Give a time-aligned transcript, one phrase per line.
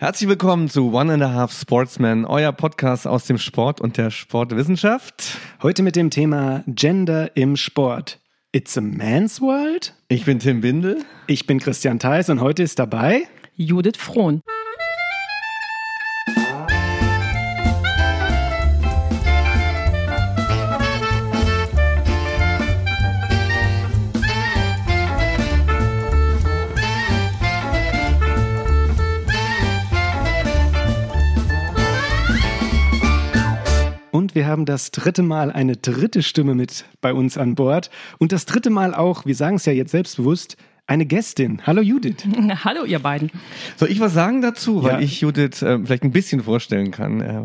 [0.00, 4.12] Herzlich willkommen zu One and a Half Sportsman, euer Podcast aus dem Sport und der
[4.12, 5.38] Sportwissenschaft.
[5.60, 8.20] Heute mit dem Thema Gender im Sport.
[8.52, 9.94] It's a man's world?
[10.06, 11.04] Ich bin Tim Windel.
[11.26, 13.26] Ich bin Christian Theis und heute ist dabei
[13.56, 14.40] Judith Frohn.
[34.38, 37.90] Wir haben das dritte Mal eine dritte Stimme mit bei uns an Bord.
[38.18, 40.56] Und das dritte Mal auch, wir sagen es ja jetzt selbstbewusst,
[40.88, 41.60] eine Gästin.
[41.66, 42.16] Hallo Judith.
[42.64, 43.30] Hallo ihr beiden.
[43.76, 45.00] Soll ich was sagen dazu, weil Ja.
[45.00, 47.42] ich Judith äh, vielleicht ein bisschen vorstellen kann, äh,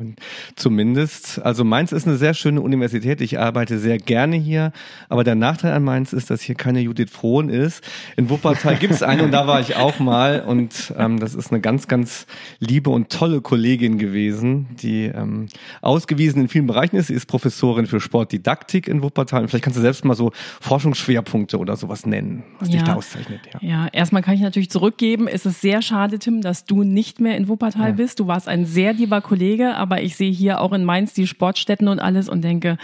[0.55, 1.41] zumindest.
[1.43, 3.19] Also Mainz ist eine sehr schöne Universität.
[3.19, 4.71] Ich arbeite sehr gerne hier,
[5.09, 7.83] aber der Nachteil an Mainz ist, dass hier keine Judith Frohn ist.
[8.15, 11.51] In Wuppertal gibt es eine und da war ich auch mal und ähm, das ist
[11.51, 12.25] eine ganz, ganz
[12.59, 15.47] liebe und tolle Kollegin gewesen, die ähm,
[15.81, 17.07] ausgewiesen in vielen Bereichen ist.
[17.07, 19.41] Sie ist Professorin für Sportdidaktik in Wuppertal.
[19.41, 20.31] Und vielleicht kannst du selbst mal so
[20.61, 22.85] Forschungsschwerpunkte oder sowas nennen, was dich Ja.
[22.85, 23.32] da auszeichnet.
[23.53, 23.67] Ja.
[23.67, 25.27] Ja, erstmal kann ich natürlich zurückgeben.
[25.27, 28.19] Es ist sehr schade, Tim, dass du nicht mehr in Wuppertal bist.
[28.19, 31.87] Du warst ein sehr lieber Kollege, aber ich sehe hier auch in Mainz die Sportstätten
[31.87, 32.77] und alles und denke,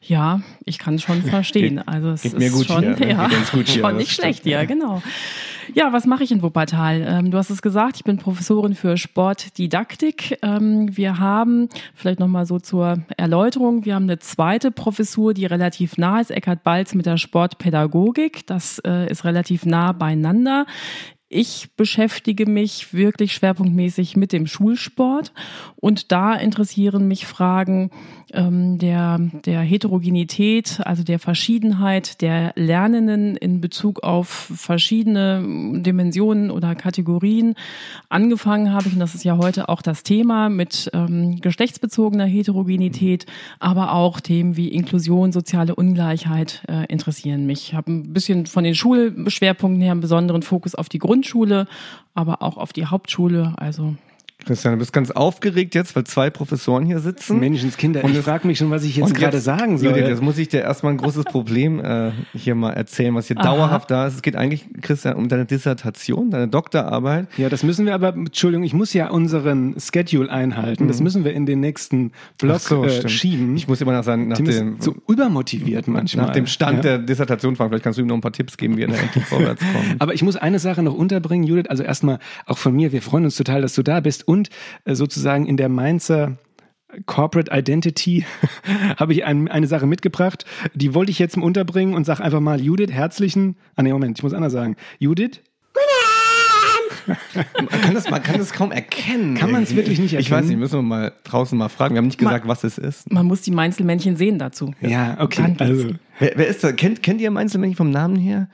[0.00, 1.86] ja, ich kann es schon verstehen.
[1.86, 3.10] Also es geht ist mir gut schon, hier, ne?
[3.10, 3.30] ja,
[3.64, 5.02] schon nicht schlecht hier, genau.
[5.74, 7.04] Ja, was mache ich in Wuppertal?
[7.06, 10.38] Ähm, du hast es gesagt, ich bin Professorin für Sportdidaktik.
[10.42, 15.98] Ähm, wir haben, vielleicht nochmal so zur Erläuterung, wir haben eine zweite Professur, die relativ
[15.98, 18.46] nah ist, Eckhard Balz mit der Sportpädagogik.
[18.46, 20.64] Das äh, ist relativ nah beieinander.
[21.30, 25.32] Ich beschäftige mich wirklich schwerpunktmäßig mit dem Schulsport
[25.76, 27.90] und da interessieren mich Fragen
[28.32, 35.42] ähm, der, der Heterogenität, also der Verschiedenheit der Lernenden in Bezug auf verschiedene
[35.82, 37.54] Dimensionen oder Kategorien.
[38.08, 43.26] Angefangen habe ich, und das ist ja heute auch das Thema, mit ähm, geschlechtsbezogener Heterogenität,
[43.58, 47.68] aber auch Themen wie Inklusion, soziale Ungleichheit äh, interessieren mich.
[47.68, 51.66] Ich habe ein bisschen von den Schulschwerpunkten her einen besonderen Fokus auf die Grundschule,
[52.14, 53.54] aber auch auf die Hauptschule.
[53.56, 53.94] Also
[54.48, 57.38] Christian, du bist ganz aufgeregt jetzt, weil zwei Professoren hier sitzen.
[57.38, 59.90] Menschenskinder, Und ich frage mich schon, was ich jetzt gerade sagen soll.
[59.90, 63.36] Judith, jetzt muss ich dir erstmal ein großes Problem äh, hier mal erzählen, was hier
[63.36, 63.44] Aha.
[63.44, 64.14] dauerhaft da ist.
[64.14, 67.26] Es geht eigentlich, Christian, um deine Dissertation, deine Doktorarbeit.
[67.36, 70.88] Ja, das müssen wir aber, Entschuldigung, ich muss ja unseren Schedule einhalten.
[70.88, 73.54] Das müssen wir in den nächsten Vlog Ach so, äh, schieben.
[73.54, 76.24] Ich muss immer nach, seinen, nach, Tim dem, so übermotiviert manchmal.
[76.26, 76.82] nach dem Stand Ja.
[76.96, 77.68] der Dissertation fragen.
[77.68, 80.00] Vielleicht kannst du ihm noch ein paar Tipps geben, wie er da endlich vorwärts kommt.
[80.00, 81.66] Aber ich muss eine Sache noch unterbringen, Judith.
[81.68, 84.26] Also erstmal auch von mir, wir freuen uns total, dass du da bist.
[84.26, 84.37] Und
[84.84, 86.36] äh, sozusagen in der Mainzer
[87.06, 88.24] Corporate Identity
[88.96, 90.44] habe ich ein, eine Sache mitgebracht.
[90.74, 93.56] Die wollte ich jetzt mal unterbringen und sag einfach mal, Judith, herzlichen.
[93.76, 94.76] Ah nee, Moment, ich muss anders sagen.
[94.98, 95.40] Judith,
[97.56, 99.34] Man kann das, man kann das kaum erkennen.
[99.34, 100.48] Kann man es wirklich nicht Ich weiß erkennen?
[100.48, 101.94] nicht, müssen wir mal draußen mal fragen.
[101.94, 103.10] Wir haben nicht gesagt, was es ist.
[103.10, 104.74] man muss die Mainzelmännchen sehen dazu.
[104.80, 105.54] ja, okay.
[105.58, 106.72] Also, Wer, wer ist da?
[106.72, 108.48] Kennt, kennt ihr Einzelmännchen vom Namen her?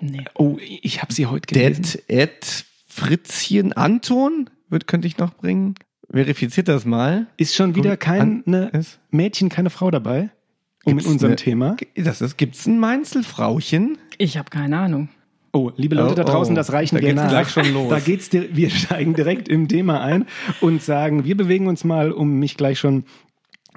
[0.00, 0.24] Nee.
[0.34, 1.82] oh, ich habe sie heute gelesen.
[1.82, 5.74] Det Ed Fritzchen Anton wird, könnte ich noch bringen.
[6.10, 7.26] Verifiziert das mal.
[7.36, 10.30] Ist schon wieder keine ist- Mädchen, keine Frau dabei?
[10.84, 11.76] Um Gibt's in unserem eine- Thema.
[11.96, 13.98] Das ist, gibt's ein Mainzelfrauchen?
[14.18, 15.08] Ich habe keine Ahnung.
[15.52, 16.56] Oh, liebe Leute Oh, da draußen, oh.
[16.56, 17.28] das reichen Da wir geht's nach.
[17.30, 17.88] gleich schon los.
[17.90, 20.26] Da geht's, dir- wir steigen direkt im Thema ein
[20.60, 23.04] und sagen, wir bewegen uns mal, um mich gleich schon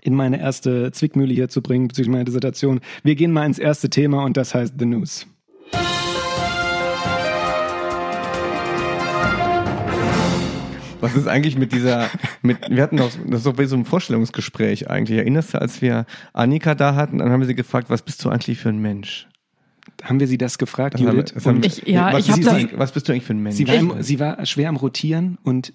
[0.01, 2.79] in meine erste Zwickmühle hier zu bringen bezüglich meiner Dissertation.
[3.03, 5.28] Wir gehen mal ins erste Thema und das heißt The News.
[11.05, 12.09] Was ist eigentlich mit dieser,
[12.41, 15.17] mit, wir hatten doch, das ist doch bei so einem Vorstellungsgespräch eigentlich.
[15.17, 18.29] Erinnerst du, als wir Annika da hatten, dann haben wir sie gefragt, was bist du
[18.29, 19.27] eigentlich für ein Mensch?
[20.03, 21.33] Haben wir sie das gefragt, Das haben wir- Judith?
[21.35, 23.23] das haben Und wir- Ich- ja, was, ich du das- eigentlich- was bist du eigentlich
[23.25, 23.55] für ein Mensch?
[23.55, 25.73] sie, war, im- sie war schwer am Rotieren und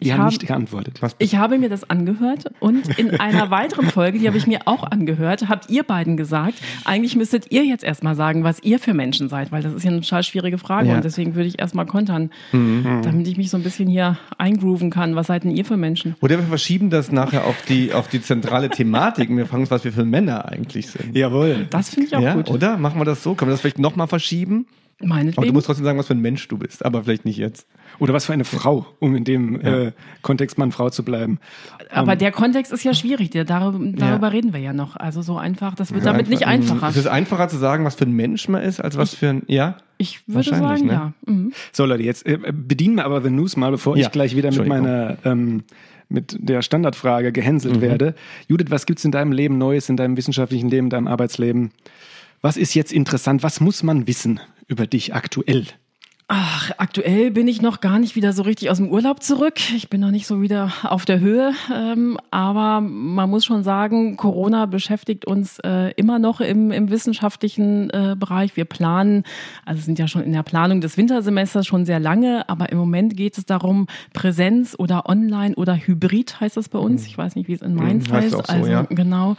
[0.00, 1.00] Ich haben hab- nicht geantwortet.
[1.18, 4.82] Ich habe mir das angehört und in einer weiteren Folge, die habe ich mir auch
[4.84, 9.28] angehört, habt ihr beiden gesagt, eigentlich müsstet ihr jetzt erstmal sagen, was ihr für Menschen
[9.28, 10.96] seid, weil das ist ja eine total schwierige Frage Ja.
[10.96, 15.16] und deswegen würde ich erstmal kontern, damit ich mich so ein bisschen hier eingrooven kann.
[15.16, 16.16] Was seid denn ihr für Menschen?
[16.20, 19.70] Oder wir verschieben das nachher auf die, auf die zentrale Thematik und wir fragen uns,
[19.70, 21.16] was wir für Männer eigentlich sind.
[21.16, 21.66] Jawohl.
[21.70, 22.50] Das finde ich auch Ja, gut.
[22.50, 22.76] oder?
[22.76, 23.34] Machen wir das so?
[23.34, 24.66] Können wir das vielleicht nochmal verschieben?
[25.00, 25.52] Aber du Meinetwegen.
[25.52, 27.66] musst trotzdem sagen, was für ein Mensch du bist, aber vielleicht nicht jetzt.
[27.98, 29.92] Oder was für eine Frau, um in dem äh,
[30.22, 31.38] Kontext Mann-Frau zu bleiben.
[31.90, 34.32] Aber der Kontext ist ja schwierig, der, darüber, darüber Ja.
[34.32, 34.96] reden wir ja noch.
[34.96, 36.90] Also so einfach, das wird Also damit nicht einfach- einfacher.
[36.90, 39.42] Es ist einfacher zu sagen, was für ein Mensch man ist, als was für ein,
[39.46, 39.76] ja?
[39.98, 40.92] Ich würde Wahrscheinlich, sagen, ne?
[40.92, 41.12] ja.
[41.26, 41.52] Mhm.
[41.72, 44.50] So Leute, jetzt äh, bedienen wir aber The News mal, bevor Ja, ich gleich wieder
[44.52, 45.64] mit meiner ähm,
[46.08, 47.32] mit der Standardfrage Mhm.
[47.32, 48.14] gehänselt werde.
[48.48, 51.70] Judith, was gibt's in deinem Leben Neues, in deinem wissenschaftlichen Leben, in deinem Arbeitsleben?
[52.42, 53.42] Was ist jetzt interessant?
[53.42, 55.66] Was muss man wissen über dich aktuell?
[56.26, 59.56] Ach, aktuell bin ich noch gar nicht wieder so richtig aus dem Urlaub zurück.
[59.76, 61.52] Ich bin noch nicht so wieder auf der Höhe.
[61.70, 67.90] Ähm, aber man muss schon sagen, Corona beschäftigt uns äh, immer noch im, im wissenschaftlichen
[67.90, 68.56] äh, Bereich.
[68.56, 69.24] Wir planen,
[69.66, 73.18] also sind ja schon in der Planung des Wintersemesters schon sehr lange, aber im Moment
[73.18, 77.02] geht es darum, Präsenz oder online oder Hybrid heißt das bei uns.
[77.02, 77.06] Mhm.
[77.08, 78.34] Ich weiß nicht, wie es in Mainz mhm, heißt.
[78.34, 78.46] heißt.
[78.46, 78.82] So, also ja.
[78.88, 79.36] genau.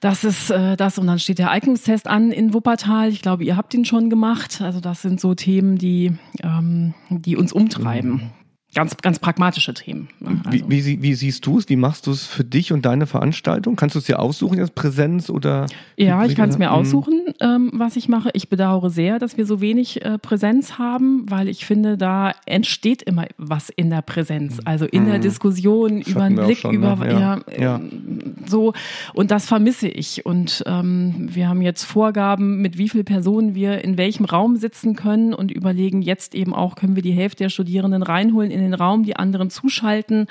[0.00, 3.10] Das ist äh, das und dann steht der Eignungstest an in Wuppertal.
[3.10, 4.62] Ich glaube, ihr habt ihn schon gemacht.
[4.62, 8.10] Also das sind so Themen, die, ähm, die uns umtreiben.
[8.10, 8.30] Mhm
[8.74, 10.08] ganz, ganz pragmatische Themen.
[10.20, 10.40] Ne?
[10.44, 10.68] Also.
[10.68, 11.68] Wie, wie, wie, siehst du es?
[11.68, 13.76] Wie machst du es für dich und deine Veranstaltung?
[13.76, 15.66] Kannst du es dir aussuchen, jetzt Präsenz oder?
[15.96, 18.30] Ja, ich kann es mir aussuchen, ähm, was ich mache.
[18.34, 23.02] Ich bedauere sehr, dass wir so wenig äh, Präsenz haben, weil ich finde, da entsteht
[23.02, 24.60] immer was in der Präsenz.
[24.64, 25.08] Also in mhm.
[25.08, 27.12] der Diskussion, das über einen Blick, schon, über, ne?
[27.12, 27.76] ja, ja, ja.
[27.76, 28.72] Ähm, so.
[29.14, 30.26] Und das vermisse ich.
[30.26, 34.94] Und ähm, wir haben jetzt Vorgaben, mit wie vielen Personen wir in welchem Raum sitzen
[34.94, 38.74] können und überlegen jetzt eben auch, können wir die Hälfte der Studierenden reinholen in den
[38.74, 40.26] Raum, die anderen zuschalten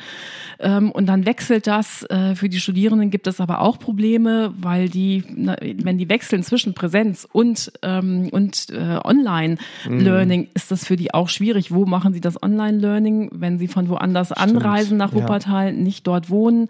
[0.59, 2.03] ähm, und dann wechselt das.
[2.03, 6.43] Äh, für die Studierenden gibt es aber auch Probleme, weil die, na, wenn die wechseln
[6.43, 6.98] zwischen Präsenz
[7.31, 10.47] und, ähm, und äh, Online-Learning, mhm.
[10.53, 11.71] ist das für die auch schwierig.
[11.71, 14.41] Wo machen sie das Online-Learning, wenn sie von woanders Stimmt.
[14.41, 15.71] anreisen nach Wuppertal, ja.
[15.71, 16.69] nicht dort wohnen?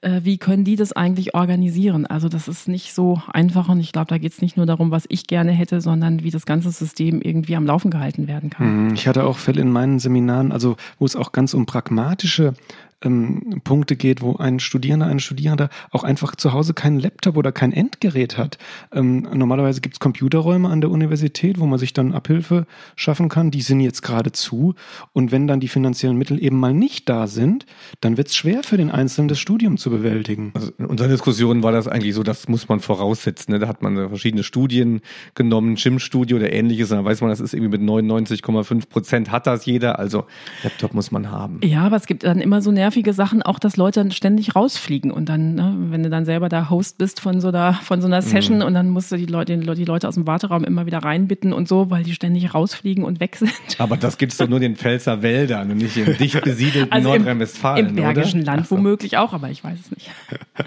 [0.00, 2.06] Äh, wie können die das eigentlich organisieren?
[2.06, 4.90] Also das ist nicht so einfach und ich glaube, da geht es nicht nur darum,
[4.90, 8.86] was ich gerne hätte, sondern wie das ganze System irgendwie am Laufen gehalten werden kann.
[8.86, 8.94] Mhm.
[8.94, 12.54] Ich hatte auch Fälle in meinen Seminaren, also wo es auch ganz um pragmatische
[13.02, 17.52] ähm, Punkte geht, wo ein Studierender, eine Studierende auch einfach zu Hause keinen Laptop oder
[17.52, 18.58] kein Endgerät hat.
[18.92, 22.66] Ähm, normalerweise gibt es Computerräume an der Universität, wo man sich dann Abhilfe
[22.96, 23.50] schaffen kann.
[23.50, 24.74] Die sind jetzt gerade zu.
[25.12, 27.66] Und wenn dann die finanziellen Mittel eben mal nicht da sind,
[28.00, 30.50] dann wird es schwer für den Einzelnen, das Studium zu bewältigen.
[30.54, 33.52] Also in unserer Diskussion war das eigentlich so, das muss man voraussetzen.
[33.52, 33.58] Ne?
[33.58, 35.02] Da hat man verschiedene Studien
[35.34, 36.90] genommen, Gym-Studio oder ähnliches.
[36.90, 39.98] Und dann weiß man, das ist irgendwie mit 99,5 Prozent hat das jeder.
[39.98, 40.24] Also
[40.64, 41.60] Laptop muss man haben.
[41.62, 45.10] Ja, aber es gibt dann immer so nervige Sachen, auch dass Leute dann ständig rausfliegen
[45.10, 48.06] und dann, ne, wenn du dann selber der Host bist von so einer, von so
[48.06, 48.64] einer Session mhm.
[48.64, 51.68] und dann musst du die Leute, die Leute aus dem Warteraum immer wieder reinbitten und
[51.68, 53.52] so, weil die ständig rausfliegen und weg sind.
[53.78, 57.08] Aber das gibt's doch nur in den Pfälzer Wäldern und nicht in dicht besiedelten also
[57.08, 57.86] Nordrhein-Westfalen.
[57.86, 58.52] Im, im Bergischen oder?
[58.54, 60.10] Land womöglich auch, aber ich weiß es nicht.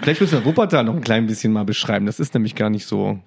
[0.00, 2.06] Vielleicht müssen wir Wuppertal noch ein klein bisschen mal beschreiben.
[2.06, 3.20] Das ist nämlich gar nicht so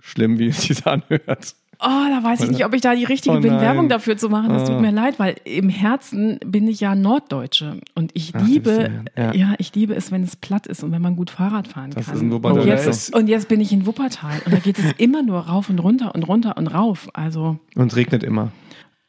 [0.00, 1.54] schlimm, wie es sich anhört.
[1.84, 4.28] Oh, da weiß ich nicht, ob ich da die richtige oh bin, Werbung dafür zu
[4.28, 4.50] machen.
[4.50, 4.80] Das tut ah.
[4.80, 9.34] mir leid, weil im Herzen bin ich ja Norddeutsche und ich Ach, liebe, ja.
[9.34, 9.54] ja.
[9.58, 12.14] ich liebe es, wenn es platt ist und wenn man gut Fahrrad fahren das kann.
[12.14, 14.92] Ist in Wuppertal und, jetzt, und jetzt bin ich in Wuppertal und da geht es
[14.98, 17.08] immer nur rauf und runter und runter und rauf.
[17.14, 18.52] Also und es regnet immer.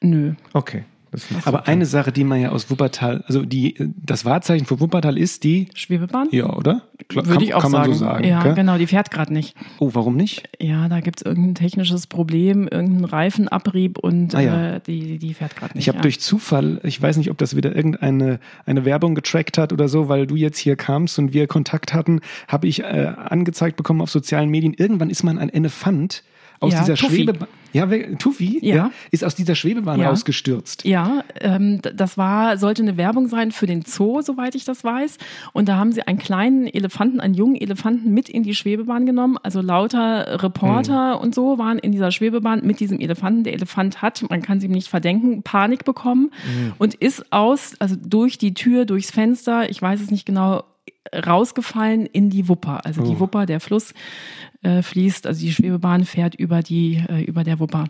[0.02, 0.34] Nö.
[0.54, 0.84] Okay.
[1.46, 5.44] Aber eine Sache, die man ja aus Wuppertal, also die, das Wahrzeichen für Wuppertal ist
[5.44, 6.28] die Schwebebahn.
[6.32, 6.84] Ja, oder?
[7.08, 7.90] Klar, Würde kann, ich auch kann sagen.
[7.90, 8.24] man so sagen.
[8.28, 8.54] Ja, okay?
[8.56, 9.56] genau, die fährt gerade nicht.
[9.80, 10.50] Oh, warum nicht?
[10.60, 14.76] Ja, da gibt es irgendein technisches Problem, irgendeinen Reifenabrieb und ah, ja.
[14.76, 15.84] äh, die, die fährt gerade nicht.
[15.84, 16.04] Ich habe ja.
[16.04, 20.10] durch Zufall, ich weiß nicht, ob das wieder irgendeine eine Werbung getrackt hat oder so,
[20.10, 24.10] weil du jetzt hier kamst und wir Kontakt hatten, habe ich äh, angezeigt bekommen auf
[24.10, 24.74] sozialen Medien.
[24.74, 26.24] Irgendwann ist man ein Elefant
[26.64, 27.48] aus ja, dieser Schwebebahn.
[27.74, 27.88] Ja,
[28.20, 28.76] Tufi ja.
[28.76, 28.92] ja.
[29.12, 30.10] ist aus dieser Schwebebahn ja.
[30.10, 30.86] rausgestürzt.
[30.86, 35.18] Ja, ähm, das war sollte eine Werbung sein für den Zoo, soweit ich das weiß.
[35.54, 39.38] Und da haben sie einen kleinen Elefanten, einen jungen Elefanten mit in die Schwebebahn genommen.
[39.42, 41.24] Also lauter Reporter mhm.
[41.24, 43.44] und so waren in dieser Schwebebahn mit diesem Elefanten.
[43.44, 46.74] Der Elefant hat, man kann es ihm nicht verdenken, Panik bekommen mhm.
[46.78, 50.64] und ist aus, also durch die Tür, durchs Fenster, ich weiß es nicht genau,
[51.14, 52.86] rausgefallen in die Wupper.
[52.86, 53.06] Also oh.
[53.06, 53.94] die Wupper, der Fluss,
[54.64, 57.86] äh, fließt, also die Schwebebahn fährt über die äh, über der Wupper.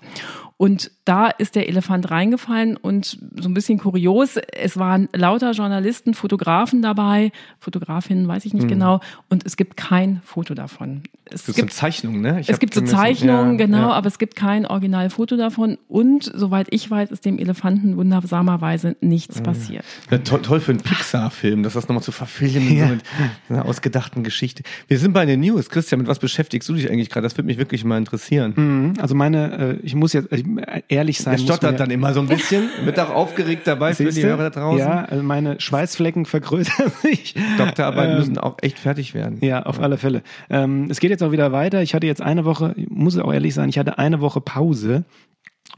[0.57, 6.13] Und da ist der Elefant reingefallen und so ein bisschen kurios, es waren lauter Journalisten,
[6.13, 8.69] Fotografen dabei, Fotografinnen, weiß ich nicht mhm.
[8.69, 8.99] genau,
[9.29, 11.03] und es gibt kein Foto davon.
[11.25, 12.39] Es gibt so Zeichnungen, ne?
[12.39, 13.93] Ich es gibt so Zeichnungen, ja, genau, ja.
[13.93, 19.39] aber es gibt kein Originalfoto davon und soweit ich weiß, ist dem Elefanten wundersamerweise nichts
[19.39, 19.43] mhm.
[19.43, 19.85] passiert.
[20.11, 23.03] Ja, toll, toll, für einen Pixar-Film, das das nochmal zu verfilmen, so mit
[23.49, 24.63] einer ausgedachten Geschichte.
[24.87, 25.69] Wir sind bei den News.
[25.69, 26.19] Christian, mit was
[26.63, 27.23] beschäftigst du dich eigentlich gerade?
[27.23, 28.53] Das würde mich wirklich mal interessieren.
[28.55, 28.93] Mhm.
[28.99, 30.45] Also meine, äh, ich muss jetzt, ich
[30.87, 31.37] ehrlich sein.
[31.37, 34.61] Der stottert dann immer so ein bisschen, wird auch aufgeregt dabei für die Hörer da
[34.61, 34.79] draußen.
[34.79, 37.35] Ja, also meine Schweißflecken vergrößern sich.
[37.57, 39.39] Doktorarbeiten ähm, müssen auch echt fertig werden.
[39.41, 40.23] Ja, auf alle Fälle.
[40.49, 41.81] Ähm, es geht jetzt auch wieder weiter.
[41.81, 45.03] Ich hatte jetzt eine Woche, ich muss auch ehrlich sein, ich hatte eine Woche Pause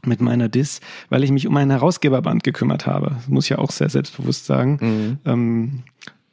[0.04, 3.12] mit meiner Dis, weil ich mich um ein Herausgeberband gekümmert habe.
[3.16, 4.78] Das muss ich ja auch sehr selbstbewusst sagen.
[4.80, 5.18] Mhm.
[5.24, 5.82] Ähm,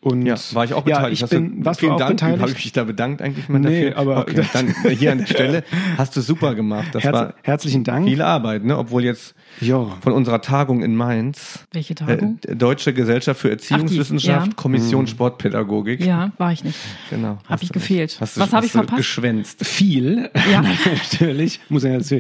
[0.04, 1.14] Und Ja, war ich auch Ja, beteiligt.
[1.20, 2.12] ich Hast bin, du, warst du vielen auch Dank.
[2.12, 2.42] beteiligt?
[2.42, 3.98] Habe ich mich da bedankt eigentlich mal Nee, dafür?
[3.98, 5.64] aber- okay, dann äh, hier an der Stelle
[5.98, 6.90] hast du super gemacht.
[6.92, 8.06] Das Herz, war herzlichen Dank.
[8.08, 8.78] viel Arbeit, ne?
[8.78, 9.86] Obwohl jetzt Ja.
[10.02, 12.40] von unserer Tagung in Mainz Welche äh, Tagung?
[12.54, 14.54] Deutsche Gesellschaft für Erziehungswissenschaft, ja.
[14.56, 16.04] Kommission Sportpädagogik.
[16.06, 16.78] ja, war ich nicht.
[17.10, 17.38] Genau.
[17.44, 18.18] Hab Hast ich du gefehlt.
[18.20, 18.98] Hast du, Was hab hast ich du verpasst?
[18.98, 19.66] Geschwänzt.
[19.66, 20.64] Viel, Ja.
[21.12, 22.14] natürlich, muss, man jetzt,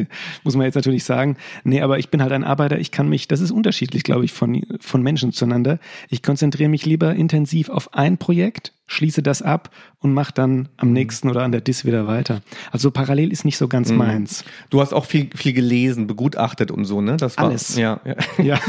[0.44, 1.36] muss man jetzt natürlich sagen.
[1.63, 4.32] Nee, aber ich bin halt ein Arbeiter, ich kann mich, das ist unterschiedlich, glaube ich,
[4.32, 5.80] von, von Menschen zueinander.
[6.10, 10.89] Ich konzentriere mich lieber intensiv auf ein Projekt, schließe das ab und mache dann am
[10.89, 10.94] Mhm.
[10.94, 12.42] nächsten oder an der DIS wieder weiter.
[12.72, 13.98] Also parallel ist nicht so ganz Mhm.
[13.98, 14.44] meins.
[14.70, 17.18] Du hast auch viel, viel gelesen, begutachtet und so, ne?
[17.18, 17.75] Das war, Alles.
[17.77, 18.15] Ja, ja.
[18.44, 18.60] Ja.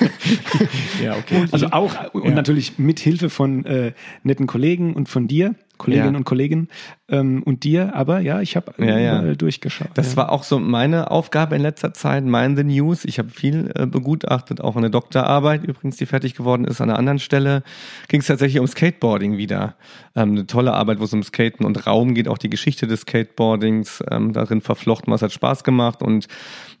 [1.02, 1.46] ja okay.
[1.50, 3.92] Also auch und natürlich mit Hilfe von äh,
[4.22, 6.18] netten Kollegen und von dir, Kolleginnen Ja.
[6.18, 6.68] und Kollegen
[7.08, 7.94] ähm, und dir.
[7.96, 9.34] Aber ja, ich habe Ja, ja.
[9.34, 9.88] durchgeschaut.
[9.94, 13.04] Das war auch so meine Aufgabe in letzter Zeit, Mind the News.
[13.04, 16.80] Ich habe viel äh, begutachtet, auch eine Doktorarbeit übrigens, die fertig geworden ist.
[16.80, 17.62] An einer anderen Stelle
[18.08, 19.74] ging es tatsächlich um Skateboarding wieder.
[20.14, 23.00] Ähm, eine tolle Arbeit, wo es um Skaten und Raum geht, auch die Geschichte des
[23.02, 25.12] Skateboardings ähm, darin verflochten.
[25.12, 26.28] Was hat Spaß gemacht und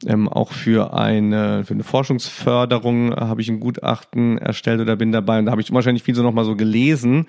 [0.06, 5.12] ähm, auch für eine, für eine Forschungsförderung äh, habe ich ein Gutachten erstellt oder bin
[5.12, 7.26] dabei und da habe ich wahrscheinlich viel so nochmal so gelesen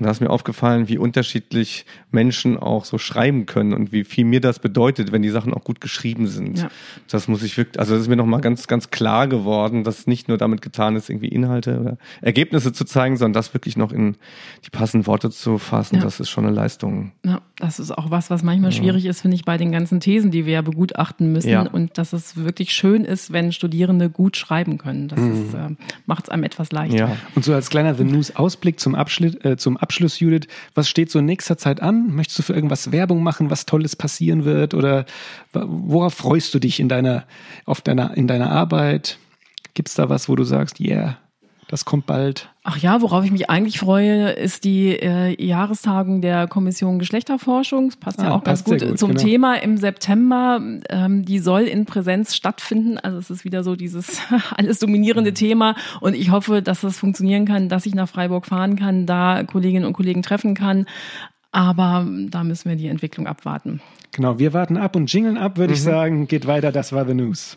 [0.00, 4.24] und da ist mir aufgefallen, wie unterschiedlich Menschen auch so schreiben können und wie viel
[4.24, 6.58] mir das bedeutet, wenn die Sachen auch gut geschrieben sind.
[6.60, 6.68] Ja.
[7.10, 10.28] Das muss ich wirklich, also das ist mir nochmal ganz, ganz klar geworden, dass nicht
[10.28, 14.16] nur damit getan ist, irgendwie Inhalte oder Ergebnisse zu zeigen, sondern das wirklich noch in
[14.64, 16.02] die passenden Worte zu fassen, Ja.
[16.02, 17.12] das ist schon eine Leistung.
[17.24, 20.30] Ja, das ist auch was, was manchmal schwierig ist, finde ich, bei den ganzen Thesen,
[20.30, 21.50] die wir ja begutachten müssen.
[21.50, 21.62] Ja.
[21.62, 25.08] Und dass es wirklich schön ist, wenn Studierende gut schreiben können.
[25.08, 25.68] Das ist, äh,
[26.06, 26.96] macht es einem etwas leichter.
[26.96, 27.16] Ja.
[27.34, 31.10] Und so als kleiner The News Ausblick zum Abschluss, äh, zum Abschluss, Judith, was steht
[31.10, 32.14] so in nächster Zeit an?
[32.14, 34.72] Möchtest du für irgendwas Werbung machen, was Tolles passieren wird?
[34.72, 35.04] Oder
[35.52, 37.24] worauf freust du dich in deiner,
[37.66, 39.18] auf deiner, in deiner Arbeit?
[39.74, 41.18] Gibt's da was, wo du sagst, yeah,
[41.66, 42.49] das kommt bald?
[42.62, 47.88] Ach ja, worauf ich mich eigentlich freue, ist die äh, Jahrestagung der Kommission Geschlechterforschung.
[47.88, 49.22] Das passt ja Ah, auch ganz gut, gut, zum genau.
[49.22, 50.60] Thema im September.
[50.90, 52.98] Ähm, die soll in Präsenz stattfinden.
[52.98, 54.20] Also es ist wieder so dieses
[54.56, 55.74] alles dominierende Thema.
[56.02, 59.86] Und ich hoffe, dass das funktionieren kann, dass ich nach Freiburg fahren kann, da Kolleginnen
[59.86, 60.84] und Kollegen treffen kann.
[61.52, 63.80] Aber da müssen wir die Entwicklung abwarten.
[64.12, 65.74] Genau, wir warten ab und jingeln ab, würde Mhm.
[65.76, 66.28] ich sagen.
[66.28, 67.56] Geht weiter, das war The News.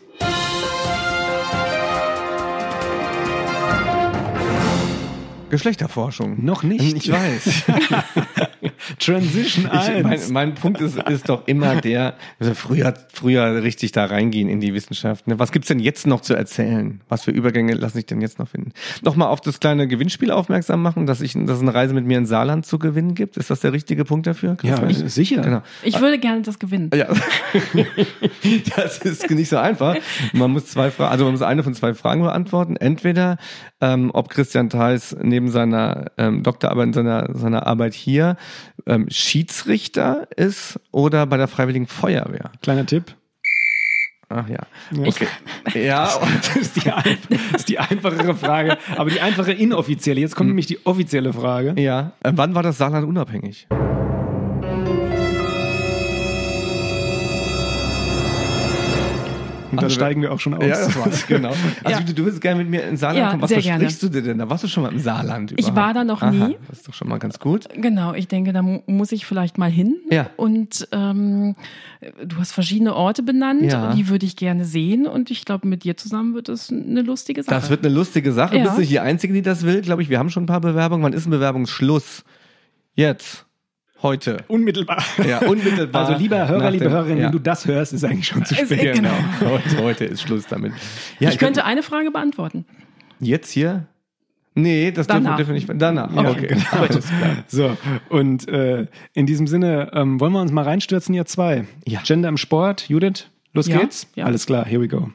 [5.54, 6.44] Geschlechterforschung.
[6.44, 6.96] Noch nicht.
[6.96, 7.62] Ich weiß.
[8.98, 10.02] Transition Ich, 1.
[10.02, 14.60] mein, mein Punkt ist, ist doch immer der, also früher, früher richtig da reingehen in
[14.60, 15.26] die Wissenschaft.
[15.26, 15.38] Ne?
[15.38, 17.00] Was gibt's denn jetzt noch zu erzählen?
[17.08, 18.72] Was für Übergänge lasse ich denn jetzt noch finden?
[19.02, 22.18] Nochmal auf das kleine Gewinnspiel aufmerksam machen, dass ich, dass es eine Reise mit mir
[22.18, 23.36] in Saarland zu gewinnen gibt.
[23.36, 24.56] Ist das der richtige Punkt dafür?
[24.62, 25.10] ja, Christoph?
[25.10, 25.42] sicher.
[25.42, 25.62] Genau.
[25.82, 26.90] Ich würde gerne das gewinnen.
[26.94, 27.06] Ja,
[28.76, 29.96] das ist nicht so einfach.
[30.32, 32.76] Man muss zwei Fragen, also man muss eine von zwei Fragen beantworten.
[32.76, 33.38] Entweder,
[33.80, 38.36] ähm, ob Christian Theis neben seiner ähm, Doktorarbeit, in seiner, seiner Arbeit hier
[38.86, 42.50] ähm, Schiedsrichter ist oder bei der Freiwilligen Feuerwehr.
[42.62, 43.14] Kleiner Tipp.
[44.30, 44.58] Ach ja.
[44.90, 45.06] Ja.
[45.06, 45.26] Okay.
[45.74, 46.10] Ja,
[46.54, 48.78] Das ist, die, das ist die einfachere Frage.
[48.96, 50.20] Aber die einfache inoffizielle.
[50.20, 50.36] Jetzt Hm.
[50.38, 51.80] kommt nämlich die offizielle Frage.
[51.80, 52.12] ja.
[52.22, 53.68] Äh, wann war das Saarland unabhängig?
[59.74, 60.62] Und dann Also, steigen wir auch schon aus.
[60.64, 61.52] Ja, das war's, genau.
[61.84, 62.06] Also Ja.
[62.06, 63.42] du, du willst gerne mit mir in Saarland Ja, kommen.
[63.42, 64.48] Was sehr versprichst du dir denn da?
[64.48, 65.76] Warst du schon mal im Saarland Ich überhaupt?
[65.76, 66.56] war da noch Aha, nie.
[66.68, 67.66] Das ist doch schon mal ganz gut.
[67.74, 69.96] Genau, ich denke, da mu muss ich vielleicht mal hin.
[70.10, 70.30] Ja.
[70.36, 71.56] Und ähm,
[72.24, 73.92] du hast verschiedene Orte benannt, Ja.
[73.94, 75.06] die würde ich gerne sehen.
[75.06, 77.54] Und ich glaube, mit dir zusammen wird es eine lustige Sache.
[77.54, 78.56] Das wird eine lustige Sache.
[78.56, 78.64] Ja.
[78.64, 80.08] Bist nicht die Einzige, die das will, glaube ich.
[80.10, 81.02] Wir haben schon ein paar Bewerbungen.
[81.04, 82.24] Wann ist ein Bewerbungsschluss?
[82.94, 83.46] Jetzt.
[84.04, 84.36] Heute.
[84.48, 85.02] Unmittelbar.
[85.26, 86.06] Ja, unmittelbar.
[86.06, 87.24] Also lieber Hörer, liebe Hörerin, ja.
[87.24, 88.94] wenn du das hörst, ist eigentlich schon zu Es- spät.
[88.96, 89.08] genau.
[89.40, 90.74] Heute, heute ist Schluss damit.
[91.20, 92.66] Ja, ich könnte eine Frage beantworten.
[93.18, 93.86] Jetzt hier?
[94.54, 95.36] Nee, das dürfen, Danach.
[95.38, 95.70] dürfen wir nicht.
[95.74, 96.14] Danach.
[96.14, 96.48] Ja, okay.
[97.10, 97.32] genau.
[97.48, 97.76] So,
[98.10, 101.66] und äh, in diesem Sinne, ähm, wollen wir uns mal reinstürzen, ihr zwei?
[101.86, 102.00] Ja.
[102.04, 104.06] Gender im Sport, Judith, los Ja, geht's?
[104.18, 105.10] Alles klar, here we go.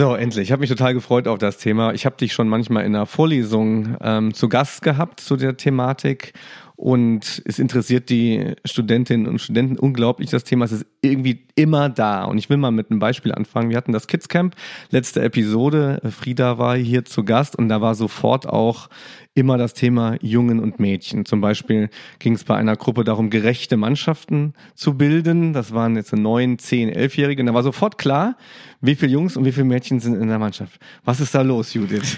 [0.00, 0.44] So, endlich.
[0.44, 1.92] Ich habe mich total gefreut auf das Thema.
[1.92, 6.32] Ich habe dich schon manchmal in einer Vorlesung ähm, zu Gast gehabt zu der Thematik.
[6.80, 10.64] Und es interessiert die Studentinnen und Studenten unglaublich das Thema.
[10.64, 12.24] Es ist irgendwie immer da.
[12.24, 13.68] Und ich will mal mit einem Beispiel anfangen.
[13.68, 14.56] Wir hatten das Kids Camp,
[14.88, 16.00] letzte Episode.
[16.10, 18.88] Frieda war hier zu Gast und da war sofort auch
[19.34, 21.26] immer das Thema Jungen und Mädchen.
[21.26, 25.52] Zum Beispiel ging es bei einer Gruppe darum, gerechte Mannschaften zu bilden.
[25.52, 27.42] Das waren jetzt neun, zehn, elfjährige.
[27.42, 28.38] Und da war sofort klar,
[28.80, 30.80] wie viele Jungs und wie viele Mädchen sind in der Mannschaft.
[31.04, 32.16] Was ist da los, Judith?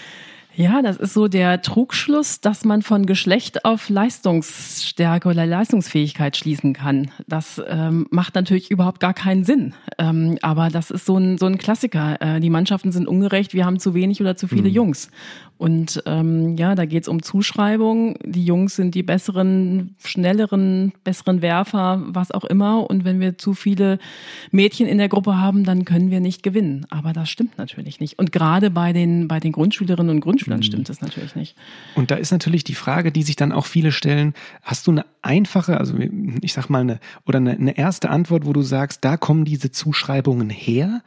[0.55, 6.75] Ja, das ist so der Trugschluss, dass man von Geschlecht auf Leistungsstärke oder Leistungsfähigkeit schließen
[6.75, 7.11] kann.
[7.27, 9.75] Das ähm, macht natürlich überhaupt gar keinen Sinn.
[9.99, 12.21] Ähm, aber das ist so ein, so ein Klassiker.
[12.21, 14.75] Äh, die Mannschaften sind ungerecht, wir haben zu wenig oder zu viele mhm.
[14.75, 15.11] Jungs.
[15.63, 18.17] Und ähm, ja, da geht's um Zuschreibung.
[18.25, 22.91] Die Jungs sind die besseren, schnelleren, besseren Werfer, was auch immer.
[22.91, 24.01] Und wenn wir zu viele
[24.51, 26.85] Mädchen in der Gruppe haben, dann können wir nicht gewinnen.
[26.91, 28.19] Aber das stimmt natürlich nicht.
[28.19, 30.65] Und gerade bei den, bei den Grundschülerinnen und Grundschülern mhm.
[30.65, 31.55] stimmt das natürlich nicht.
[31.95, 35.05] Und da ist natürlich die Frage, die sich dann auch viele stellen, hast du eine
[35.23, 35.95] einfache, also
[36.41, 39.71] ich sag mal eine, oder eine, eine erste Antwort, wo du sagst, da kommen diese
[39.71, 41.03] Zuschreibungen her?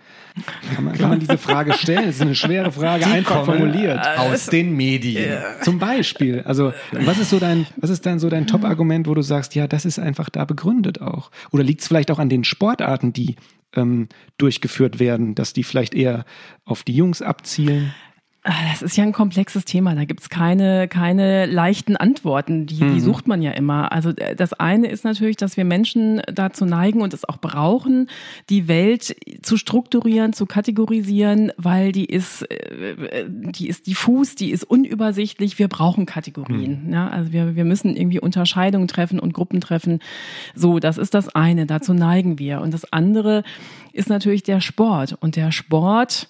[0.74, 2.06] Kann man, kann man diese Frage stellen?
[2.06, 4.00] Das ist eine schwere Frage, die einfach formuliert.
[4.46, 5.30] Aus den Medien.
[5.30, 5.62] Ja.
[5.62, 6.42] Zum Beispiel.
[6.42, 9.68] Also, was ist so dein, was ist dann so dein Top-Argument, wo du sagst, ja,
[9.68, 11.32] das ist einfach da begründet auch?
[11.52, 13.36] Oder liegt es vielleicht auch an den Sportarten, die
[13.76, 16.26] ähm, durchgeführt werden, dass die vielleicht eher
[16.64, 17.94] auf die Jungs abzielen?
[18.48, 19.96] Ah, das ist ja ein komplexes Thema.
[19.96, 22.68] Da gibt's keine, keine leichten Antworten.
[22.68, 22.94] Die, mhm.
[22.94, 23.92] die sucht man ja immer.
[23.92, 28.08] Also äh, das eine ist natürlich, dass wir Menschen dazu neigen und es auch brauchen,
[28.52, 34.64] die Welt zu strukturieren, zu kategorisieren, weil die ist, äh, die ist diffus, die ist
[34.64, 35.58] unübersichtlich.
[35.58, 36.84] Wir brauchen Kategorien.
[36.86, 36.94] Mhm.
[36.94, 40.02] Ja, also wir, wir müssen irgendwie Unterscheidungen treffen und Gruppen treffen.
[40.54, 41.66] So, das ist das eine.
[41.66, 42.62] Dazu neigen wir.
[42.62, 43.42] Und das andere
[43.92, 45.18] ist natürlich der Sport.
[45.20, 46.28] Und der Sport,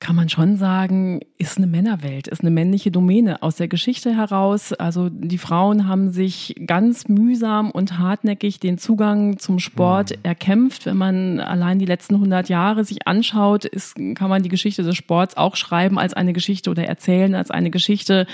[0.00, 4.72] kann man schon sagen, ist eine Männerwelt, ist eine männliche Domäne aus der Geschichte heraus.
[4.72, 10.16] Also die Frauen haben sich ganz mühsam und hartnäckig den Zugang zum Sport mhm.
[10.22, 10.86] erkämpft.
[10.86, 14.96] Wenn man allein die letzten 100 Jahre sich anschaut, ist, kann man die Geschichte des
[14.96, 18.26] Sports auch schreiben als eine Geschichte oder erzählen als eine Geschichte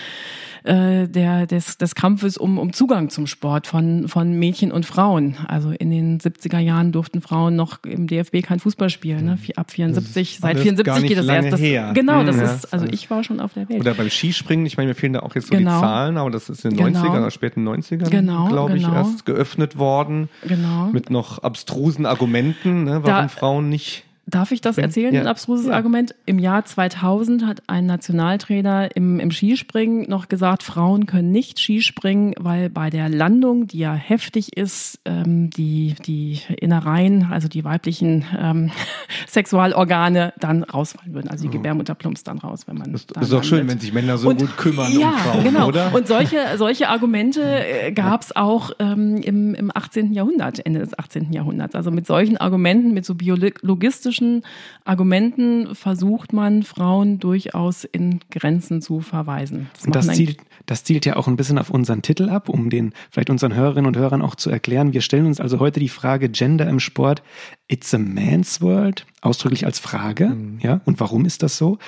[0.67, 5.37] äh, der, des, des Kampfes um, um Zugang zum Sport von, von Mädchen und Frauen.
[5.47, 9.25] Also in den 70er Jahren durften Frauen noch im DFB kein Fußball spielen.
[9.27, 9.39] Ne?
[9.57, 11.56] Ab 74, seit 74 geht das erst.
[11.57, 11.93] Das, her.
[11.95, 13.81] Genau, das ja, ist, also ich war schon auf der Welt.
[13.81, 15.75] Oder beim Skispringen, ich meine, mir fehlen da auch jetzt so genau.
[15.75, 17.01] die Zahlen, aber das ist in den genau.
[17.01, 18.97] 90ern oder späten 90ern, genau, glaube ich, genau.
[18.97, 20.29] erst geöffnet worden.
[20.47, 20.87] Genau.
[20.87, 25.21] Mit noch abstrusen Argumenten, ne, warum da, Frauen nicht Darf ich das erzählen, ja.
[25.21, 25.75] ein abstruses ja.
[25.75, 26.13] Argument?
[26.27, 32.35] Im Jahr 2000 hat ein Nationaltrainer im, im Skispringen noch gesagt, Frauen können nicht Skispringen,
[32.37, 38.25] weil bei der Landung, die ja heftig ist, ähm, die, die Innereien, also die weiblichen
[38.37, 38.73] ähm,
[39.29, 41.29] Sexualorgane dann rausfallen würden.
[41.29, 41.53] Also die oh.
[41.53, 42.93] Gebärmutter plumpst dann raus, wenn man.
[42.93, 45.69] Das ist doch schön, wenn sich Männer so und, gut kümmern ja, um Frauen, genau.
[45.69, 45.95] oder?
[45.95, 50.13] Und solche, solche Argumente äh, gab es auch ähm, im, im 18.
[50.13, 51.33] Jahrhundert, Ende des 18.
[51.33, 51.77] Jahrhunderts.
[51.77, 54.43] Also mit solchen Argumenten, mit so biologistischen logischen
[54.85, 59.69] Argumenten versucht man, Frauen durchaus in Grenzen zu verweisen.
[59.85, 62.93] Das, das zielt, das zielt ja auch ein bisschen auf unseren Titel ab, um den
[63.11, 64.93] vielleicht unseren Hörerinnen und Hörern auch zu erklären.
[64.93, 67.23] Wir stellen uns also heute die Frage Gender im Sport.
[67.69, 70.29] It's a man's world, ausdrücklich als Frage.
[70.29, 70.59] Mhm.
[70.61, 71.79] Ja, und warum ist das so?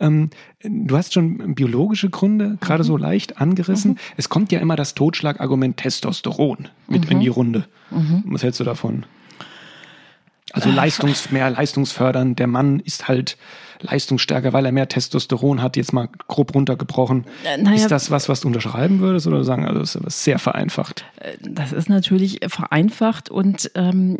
[0.00, 0.30] Ähm,
[0.62, 2.88] du hast schon biologische Gründe gerade mhm.
[2.88, 3.92] so leicht angerissen.
[3.92, 3.98] Mhm.
[4.16, 7.66] Es kommt ja immer das Totschlagargument Testosteron mit in die Runde.
[7.90, 8.24] Mhm.
[8.26, 9.04] Was hältst du davon?
[10.52, 12.36] Also Leistungs, mehr leistungsfördern.
[12.36, 13.36] Der Mann ist halt
[13.80, 17.24] leistungsstärker, weil er mehr Testosteron hat, jetzt mal grob runtergebrochen.
[17.44, 20.38] Äh, naja, ist das was, was du unterschreiben würdest oder sagen, also das ist sehr
[20.38, 21.04] vereinfacht?
[21.20, 24.18] Äh, das ist natürlich vereinfacht und ähm,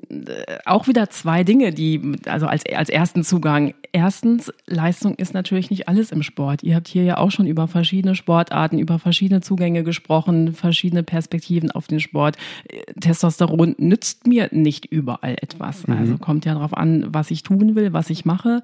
[0.65, 3.75] auch wieder zwei Dinge, die, also als, als ersten Zugang.
[3.93, 6.63] Erstens, Leistung ist natürlich nicht alles im Sport.
[6.63, 11.71] Ihr habt hier ja auch schon über verschiedene Sportarten, über verschiedene Zugänge gesprochen, verschiedene Perspektiven
[11.71, 12.37] auf den Sport.
[13.01, 15.87] Testosteron nützt mir nicht überall etwas.
[15.87, 15.97] Mhm.
[15.97, 18.63] Also kommt ja darauf an, was ich tun will, was ich mache.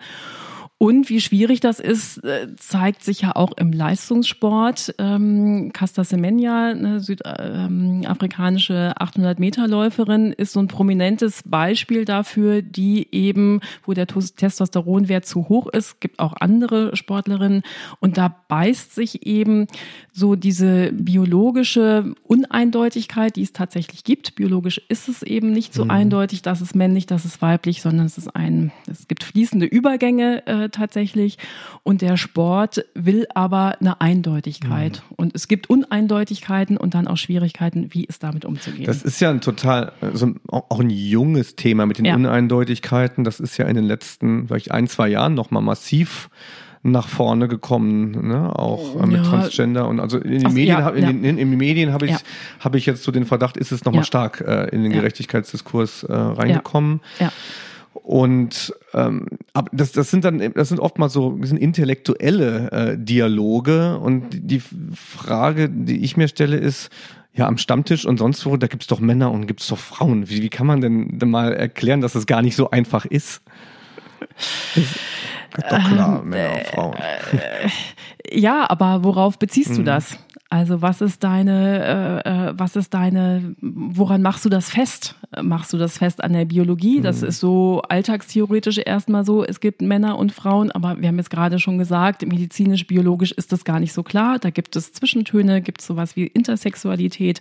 [0.76, 4.94] Und wie schwierig das ist, äh, zeigt sich ja auch im Leistungssport.
[4.98, 13.92] Ähm, Casta Semenya, eine südafrikanische 800-Meter-Läuferin, ist so ein prominentes Beispiel dafür, die eben, wo
[13.92, 17.62] der Testosteronwert zu hoch ist, gibt auch andere Sportlerinnen.
[18.00, 19.68] Und da beißt sich eben
[20.12, 24.34] so diese biologische Uneindeutigkeit, die es tatsächlich gibt.
[24.34, 25.90] Biologisch ist es eben nicht so mhm.
[25.90, 30.42] eindeutig, dass es männlich, dass es weiblich, sondern es ist ein, es gibt fließende Übergänge
[30.64, 31.38] äh, tatsächlich.
[31.82, 35.02] Und der Sport will aber eine Eindeutigkeit.
[35.08, 35.14] Mhm.
[35.16, 38.86] Und es gibt Uneindeutigkeiten und dann auch Schwierigkeiten, wie es damit umzugehen.
[38.86, 42.14] Das ist ja ein total, also auch ein junges Thema mit den ja.
[42.14, 43.24] Uneindeutigkeiten.
[43.24, 46.28] Das ist ja in den letzten vielleicht ein, zwei Jahren nochmal massiv
[46.86, 48.54] nach vorne gekommen, ne?
[48.54, 49.22] auch äh, mit ja.
[49.22, 51.06] Transgender und also in den Ach, Medien, ja, in, ja.
[51.08, 52.18] Den, in, in, den Medien habe ich ja.
[52.60, 56.12] habe ich jetzt so den Verdacht, ist es nochmal stark äh, in den Gerechtigkeitsdiskurs äh,
[56.12, 57.00] reingekommen.
[57.18, 57.32] Ja.
[58.02, 59.26] Und ähm,
[59.72, 63.98] das, das sind dann, das sind oft mal so sind intellektuelle äh, Dialoge.
[63.98, 64.60] Und die
[64.94, 66.90] Frage, die ich mir stelle, ist,
[67.32, 70.28] ja, am Stammtisch und sonst wo, da gibt's doch Männer und gibt's doch Frauen.
[70.28, 73.42] Wie, wie kann man denn, denn mal erklären, dass es gar nicht so einfach ist?
[75.70, 76.94] Doch klar, Männer und Frauen.
[78.30, 79.76] Ja, aber worauf beziehst Mhm.
[79.76, 80.18] du das?
[80.50, 85.16] Also was ist deine, äh, äh, was ist deine, woran machst du das fest?
[85.42, 87.00] Machst du das fest an der Biologie?
[87.00, 87.28] Das Mhm.
[87.28, 89.42] ist so alltagstheoretisch erstmal so.
[89.44, 93.50] Es gibt Männer und Frauen, aber wir haben jetzt gerade schon gesagt, medizinisch, biologisch ist
[93.52, 94.38] das gar nicht so klar.
[94.38, 97.40] Da gibt es Zwischentöne, gibt es sowas wie Intersexualität.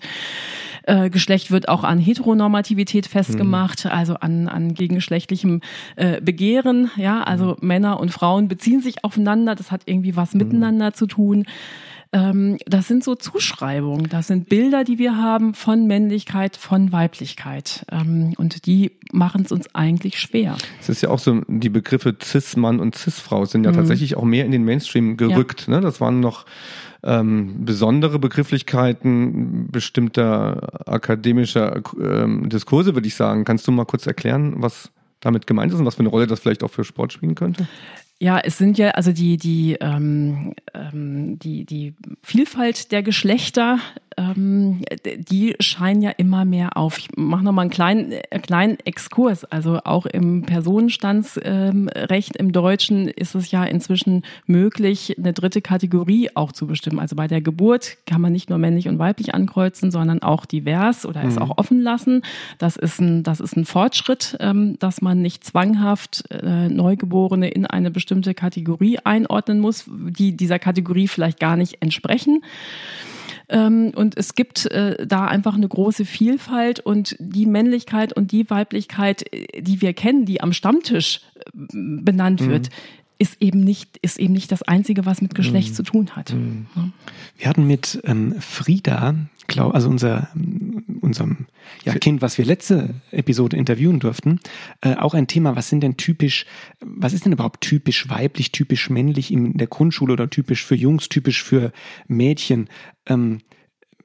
[0.83, 5.61] Äh, Geschlecht wird auch an Heteronormativität festgemacht, also an, an gegengeschlechtlichem
[5.97, 6.89] äh, Begehren.
[6.95, 9.53] Ja, also Männer und Frauen beziehen sich aufeinander.
[9.55, 11.45] Das hat irgendwie was miteinander zu tun.
[12.13, 17.85] Ähm, das sind so Zuschreibungen, das sind Bilder, die wir haben von Männlichkeit, von Weiblichkeit.
[17.91, 20.55] Ähm, und die machen es uns eigentlich schwer.
[20.79, 24.45] Es ist ja auch so, die Begriffe Cis-Mann und Cis-Frau sind ja tatsächlich auch mehr
[24.45, 25.67] in den Mainstream gerückt.
[25.67, 25.81] Ne?
[25.81, 26.45] Das waren noch
[27.03, 33.43] ähm, besondere Begrifflichkeiten bestimmter akademischer ähm, Diskurse, würde ich sagen.
[33.43, 36.39] Kannst du mal kurz erklären, was damit gemeint ist und was für eine Rolle das
[36.39, 37.67] vielleicht auch für Sport spielen könnte?
[38.23, 43.79] Ja, es sind ja also die die ähm, ähm, die die Vielfalt der Geschlechter,
[44.17, 46.97] ähm, die scheinen ja immer mehr auf.
[46.97, 49.45] Ich mache noch mal einen kleinen äh, kleinen Exkurs.
[49.45, 56.29] Also auch im Personenstandsrecht ähm, im Deutschen ist es ja inzwischen möglich, eine dritte Kategorie
[56.33, 56.99] auch zu bestimmen.
[56.99, 61.05] Also bei der Geburt kann man nicht nur männlich und weiblich ankreuzen, sondern auch divers
[61.05, 62.21] oder es auch offen lassen.
[62.57, 67.65] Das ist ein das ist ein Fortschritt, ähm, dass man nicht zwanghaft äh, Neugeborene in
[67.65, 72.41] eine bestimmte Kategorie einordnen muss, die dieser Kategorie vielleicht gar nicht entsprechen.
[73.49, 78.49] Ähm, und es gibt äh, da einfach eine große Vielfalt und die Männlichkeit und die
[78.49, 82.69] Weiblichkeit, äh, die wir kennen, die am Stammtisch äh, benannt wird,
[83.17, 86.31] ist eben nicht, ist eben nicht das Einzige, was mit Geschlecht zu tun hat.
[86.31, 86.89] Ja.
[87.37, 89.15] Wir hatten mit ähm, Frieda,
[89.47, 90.29] glaub, also unser,
[91.01, 91.45] unserem
[91.85, 94.39] ja, Kind, was wir letzte Episode interviewen durften,
[94.81, 96.45] äh, auch ein Thema, was sind denn typisch,
[96.81, 101.09] was ist denn überhaupt typisch weiblich, typisch männlich in der Grundschule oder typisch für Jungs,
[101.09, 101.71] typisch für
[102.07, 102.67] Mädchen?
[103.05, 103.39] Ähm,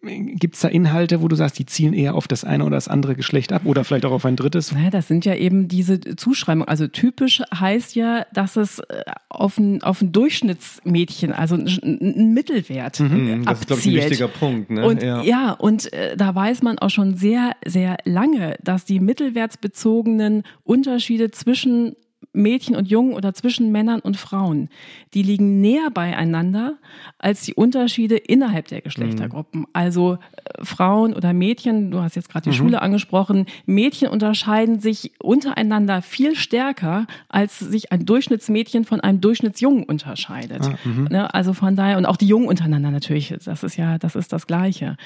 [0.00, 2.86] Gibt es da Inhalte, wo du sagst, die zielen eher auf das eine oder das
[2.86, 4.72] andere Geschlecht ab oder vielleicht auch auf ein drittes?
[4.72, 6.68] Naja, das sind ja eben diese Zuschreibungen.
[6.68, 12.98] Also typisch heißt ja, dass es äh, auf ein, auf ein Durchschnittsmädchen, also ein, Mittelwert
[13.00, 14.10] Mhm, das ist, glaube ich, ein abzielt.
[14.10, 14.70] wichtiger Punkt.
[14.70, 14.86] Ne?
[14.86, 20.42] Und ja, und äh, da weiß man auch schon sehr, sehr lange, dass die mittelwertsbezogenen
[20.64, 21.96] Unterschiede zwischen
[22.32, 24.68] Mädchen und Jungen oder zwischen Männern und Frauen,
[25.14, 26.76] die liegen näher beieinander
[27.18, 29.66] als die Unterschiede innerhalb der Geschlechtergruppen.
[29.72, 35.12] Also äh, Frauen oder Mädchen, du hast jetzt gerade die Schule angesprochen, Mädchen unterscheiden sich
[35.20, 40.64] untereinander viel stärker, als sich ein Durchschnittsmädchen von einem Durchschnittsjungen unterscheidet.
[41.10, 41.34] ne?
[41.34, 44.46] Also von daher, und auch die Jungen untereinander natürlich, das ist ja, das ist das
[44.46, 44.96] Gleiche.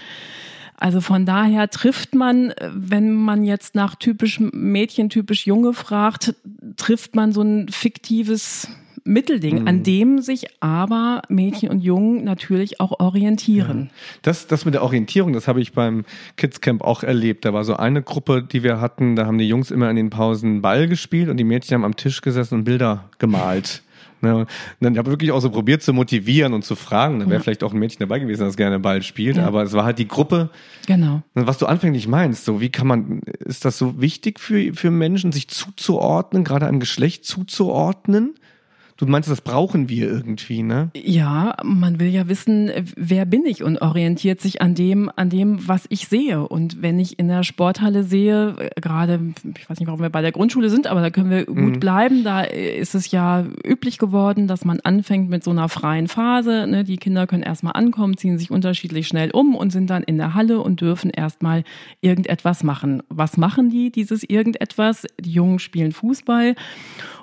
[0.83, 6.35] Also von daher trifft man, wenn man jetzt nach typisch Mädchen, typisch Junge fragt,
[6.77, 8.67] trifft man so ein fiktives
[9.05, 13.91] Mittelding, an dem sich aber Mädchen und Jungen natürlich auch orientieren.
[14.23, 16.05] Das, das mit der Orientierung, das habe ich beim
[16.37, 17.45] Kids Camp auch erlebt.
[17.45, 20.11] Da war so eine Gruppe, die wir hatten, da haben die Jungs immer in den
[20.11, 23.85] Pausen Ball gespielt und die Mädchen haben am Tisch gesessen und Bilder gemalt.
[24.23, 27.19] Ne, und dann habe ich wirklich auch so probiert zu motivieren und zu fragen.
[27.19, 29.37] Da wäre vielleicht auch ein Mädchen dabei gewesen, das gerne Ball spielt.
[29.37, 29.47] Ja.
[29.47, 30.49] Aber es war halt die Gruppe,
[30.87, 31.23] Genau.
[31.35, 32.45] was du anfänglich meinst.
[32.45, 36.79] So, wie kann man, ist das so wichtig für, für Menschen, sich zuzuordnen, gerade einem
[36.79, 38.35] Geschlecht zuzuordnen?
[39.03, 40.93] Du meinst, das brauchen wir irgendwie, ne?
[40.95, 45.67] Ja, man will ja wissen, wer bin ich und orientiert sich an dem, an dem,
[45.67, 46.47] was ich sehe.
[46.47, 49.19] Und wenn ich in der Sporthalle sehe, gerade,
[49.59, 52.23] ich weiß nicht, warum wir bei der Grundschule sind, aber da können wir gut bleiben.
[52.23, 56.69] Da ist es ja üblich geworden, dass man anfängt mit so einer freien Phase.
[56.69, 56.85] Ne?
[56.85, 60.35] Die Kinder können erstmal ankommen, ziehen sich unterschiedlich schnell um und sind dann in der
[60.35, 61.65] Halle und dürfen erstmal
[62.03, 63.03] irgendetwas machen.
[63.09, 65.07] Was machen die, dieses irgendetwas?
[65.21, 66.55] Die Jungen spielen Fußball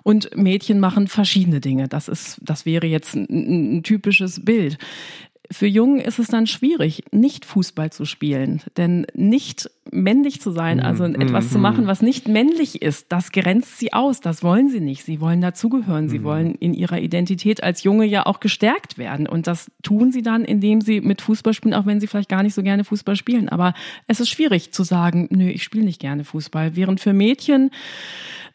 [0.10, 1.88] und Mädchen machen verschiedene Dinge.
[1.88, 4.80] Das ist, das wäre jetzt ein, ein typisches Bild.
[5.52, 10.80] Für Jungen ist es dann schwierig, nicht Fußball zu spielen, denn nicht männlich zu sein,
[10.80, 14.20] also etwas zu machen, was nicht männlich ist, das grenzt sie aus.
[14.20, 15.04] Das wollen sie nicht.
[15.04, 16.10] Sie wollen dazugehören.
[16.10, 19.28] Sie wollen in ihrer Identität als Junge ja auch gestärkt werden.
[19.28, 22.44] Und das tun sie dann, indem sie mit Fußball spielen, auch wenn sie vielleicht gar
[22.44, 23.50] nicht so gerne Fußball spielen.
[23.50, 23.74] Aber
[24.08, 26.76] es ist schwierig zu sagen, nö, ich spiele nicht gerne Fußball.
[26.76, 27.72] Während für Mädchen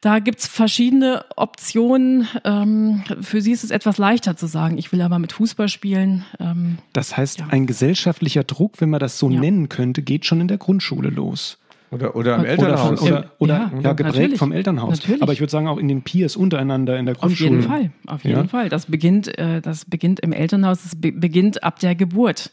[0.04, 2.28] da gibt's verschiedene Optionen.
[2.44, 6.24] Ähm, für sie ist es etwas leichter zu sagen, ich will aber mit Fußball spielen.
[6.38, 7.46] Ähm, Das heißt, Ja.
[7.50, 9.40] ein gesellschaftlicher Druck, wenn man das so Ja.
[9.40, 11.58] nennen könnte, geht schon in der Grundschule los.
[11.90, 13.00] Oder, oder im Elternhaus.
[13.02, 14.38] Oder, oder, oder Ja, ja, geprägt natürlich.
[14.38, 14.90] vom Elternhaus.
[14.98, 15.22] Natürlich.
[15.22, 17.50] Aber ich würde sagen, auch in den Peers untereinander in der auf Grundschule.
[17.50, 18.48] jeden Fall, auf jeden Ja.
[18.48, 18.68] Fall.
[18.68, 22.50] Das beginnt, äh, das beginnt im Elternhaus, das be beginnt ab der Geburt.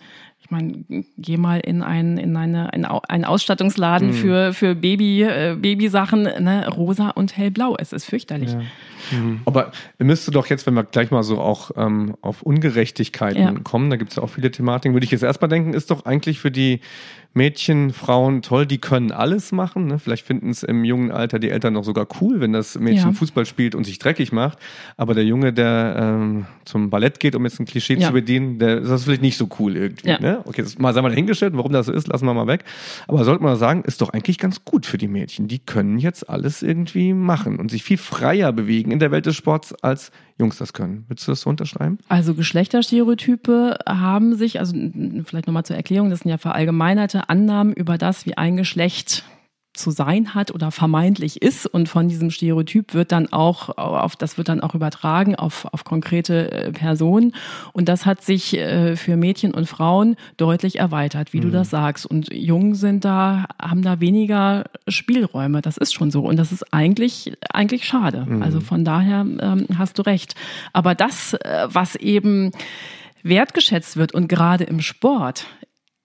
[0.52, 4.14] Ich meine, geh mal in einen, in eine, ein, einen Ausstattungsladen mhm.
[4.14, 7.78] für, für Baby, äh, Babysachen, ne, rosa und hellblau.
[7.80, 8.52] Es ist fürchterlich.
[8.52, 8.62] Ja.
[9.12, 9.42] Mhm.
[9.46, 13.54] Aber müsste doch jetzt, wenn wir gleich mal so auch ähm, auf Ungerechtigkeiten ja.
[13.64, 16.06] kommen, da gibt es ja auch viele Thematiken, würde ich jetzt erstmal denken, ist doch
[16.06, 16.82] eigentlich für die
[17.34, 19.88] Mädchen, Frauen toll, die können alles machen.
[19.88, 20.00] Ne?
[20.00, 23.14] Vielleicht finden es im jungen Alter die Eltern noch sogar cool, wenn das Mädchen ja.
[23.14, 24.58] Fußball spielt und sich dreckig macht.
[24.98, 28.08] Aber der Junge, der ähm, zum Ballett geht, um jetzt ein Klischee ja.
[28.08, 30.10] zu bedienen, der ist das vielleicht nicht so cool irgendwie.
[30.10, 30.20] Ja.
[30.20, 30.42] Ne?
[30.44, 32.66] Okay, das mal sagen wir dahingestellt, warum das so ist, lassen wir mal weg.
[33.08, 35.48] Aber sollte man sagen, ist doch eigentlich ganz gut für die Mädchen.
[35.48, 39.36] Die können jetzt alles irgendwie machen und sich viel freier bewegen in der Welt des
[39.36, 41.06] Sports als Jungs das können.
[41.08, 41.98] Würdest du das so unterschreiben?
[42.08, 44.76] Also Geschlechterstereotype haben sich, also
[45.26, 49.24] vielleicht nochmal zur Erklärung, das sind ja verallgemeinerte Annahmen über das, wie ein Geschlecht
[49.74, 54.38] zu sein hat oder vermeintlich ist und von diesem Stereotyp wird dann auch auf das
[54.38, 57.34] wird dann auch übertragen auf auf konkrete äh, Personen
[57.72, 61.44] und das hat sich äh, für Mädchen und Frauen deutlich erweitert, wie mhm.
[61.44, 66.22] du das sagst und Jungen sind da haben da weniger Spielräume, das ist schon so
[66.22, 68.26] und das ist eigentlich eigentlich schade.
[68.28, 68.44] Mhm.
[68.44, 70.36] Also von daher ähm, hast du recht,
[70.74, 72.52] aber das äh, was eben
[73.24, 75.46] wertgeschätzt wird und gerade im Sport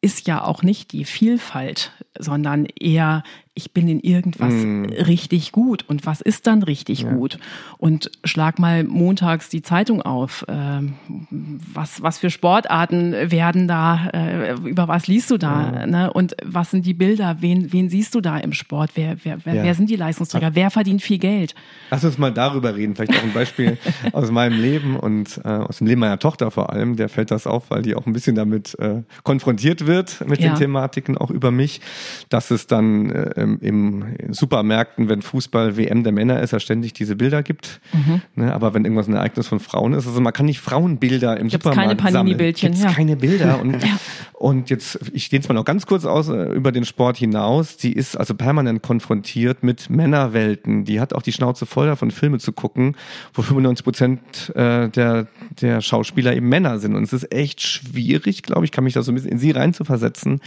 [0.00, 3.24] ist ja auch nicht die Vielfalt, sondern eher
[3.56, 4.84] ich bin in irgendwas mm.
[5.06, 5.84] richtig gut.
[5.88, 7.10] Und was ist dann richtig ja.
[7.10, 7.38] gut?
[7.78, 10.44] Und schlag mal montags die Zeitung auf.
[10.46, 10.92] Ähm,
[11.30, 15.72] was, was für Sportarten werden da, äh, über was liest du da?
[15.72, 15.86] Ja.
[15.86, 16.12] Ne?
[16.12, 17.38] Und was sind die Bilder?
[17.40, 18.90] Wen, wen siehst du da im Sport?
[18.94, 19.64] Wer, wer, wer, ja.
[19.64, 20.54] wer sind die Leistungsträger?
[20.54, 21.54] Wer verdient viel Geld?
[21.90, 22.94] Lass uns mal darüber reden.
[22.94, 23.78] Vielleicht auch ein Beispiel
[24.12, 26.96] aus meinem Leben und äh, aus dem Leben meiner Tochter vor allem.
[26.96, 30.54] Der fällt das auf, weil die auch ein bisschen damit äh, konfrontiert wird mit den
[30.56, 31.80] Thematiken auch über mich,
[32.28, 36.92] dass es dann äh, im, im Supermärkten, wenn Fußball WM der Männer ist, ja ständig
[36.92, 37.80] diese Bilder gibt.
[37.92, 38.20] Mhm.
[38.34, 41.48] Ne, aber wenn irgendwas ein Ereignis von Frauen ist, also man kann nicht Frauenbilder im
[41.48, 42.72] Gibt's Supermarkt keine Panini-Bildchen.
[42.74, 42.92] Ja.
[42.92, 43.60] keine Bilder.
[43.60, 43.98] Und, ja.
[44.34, 47.76] und jetzt, ich stehe jetzt mal noch ganz kurz aus äh, über den Sport hinaus.
[47.76, 50.84] Die ist also permanent konfrontiert mit Männerwelten.
[50.84, 52.96] Die hat auch die Schnauze voll davon, Filme zu gucken,
[53.34, 55.26] wo 95 Prozent äh, der,
[55.60, 56.94] der Schauspieler eben Männer sind.
[56.94, 59.50] Und es ist echt schwierig, glaube ich, kann mich da so ein bisschen in sie
[59.50, 60.40] reinzuversetzen,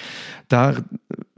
[0.47, 0.77] da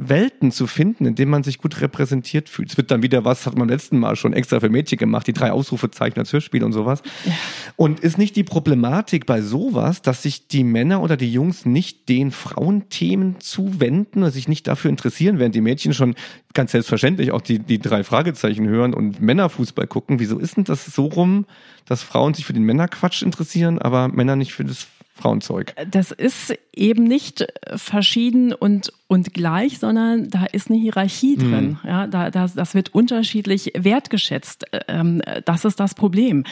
[0.03, 2.71] Welten zu finden, in denen man sich gut repräsentiert fühlt.
[2.71, 5.33] Es wird dann wieder was, hat man letzten Mal schon extra für Mädchen gemacht, die
[5.33, 7.03] drei Ausrufezeichen als Hörspiel und sowas.
[7.25, 7.33] Ja.
[7.75, 12.09] Und ist nicht die Problematik bei sowas, dass sich die Männer oder die Jungs nicht
[12.09, 16.15] den Frauenthemen zuwenden oder sich nicht dafür interessieren, während die Mädchen schon
[16.53, 20.19] ganz selbstverständlich auch die, die drei Fragezeichen hören und Männerfußball gucken.
[20.19, 21.45] Wieso ist denn das so rum,
[21.85, 24.87] dass Frauen sich für den Männerquatsch interessieren, aber Männer nicht für das
[25.21, 25.73] Frauenzeug.
[25.89, 31.51] Das ist eben nicht verschieden und, und gleich, sondern da ist eine Hierarchie mhm.
[31.51, 31.79] drin.
[31.85, 34.65] Ja, da, das, das wird unterschiedlich wertgeschätzt.
[34.87, 36.43] Ähm, das ist das Problem.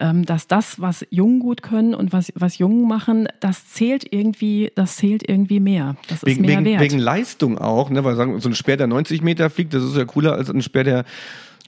[0.00, 4.72] Ähm, dass das, was Jungen gut können und was, was Jungen machen, das zählt irgendwie,
[4.74, 5.96] das zählt irgendwie mehr.
[6.08, 6.80] Das wegen, ist mehr wegen, wert.
[6.80, 8.04] Wegen Leistung auch, ne?
[8.04, 10.62] Weil sagen, so ein Speer, der 90 Meter fliegt, das ist ja cooler als ein
[10.62, 11.04] Speer, der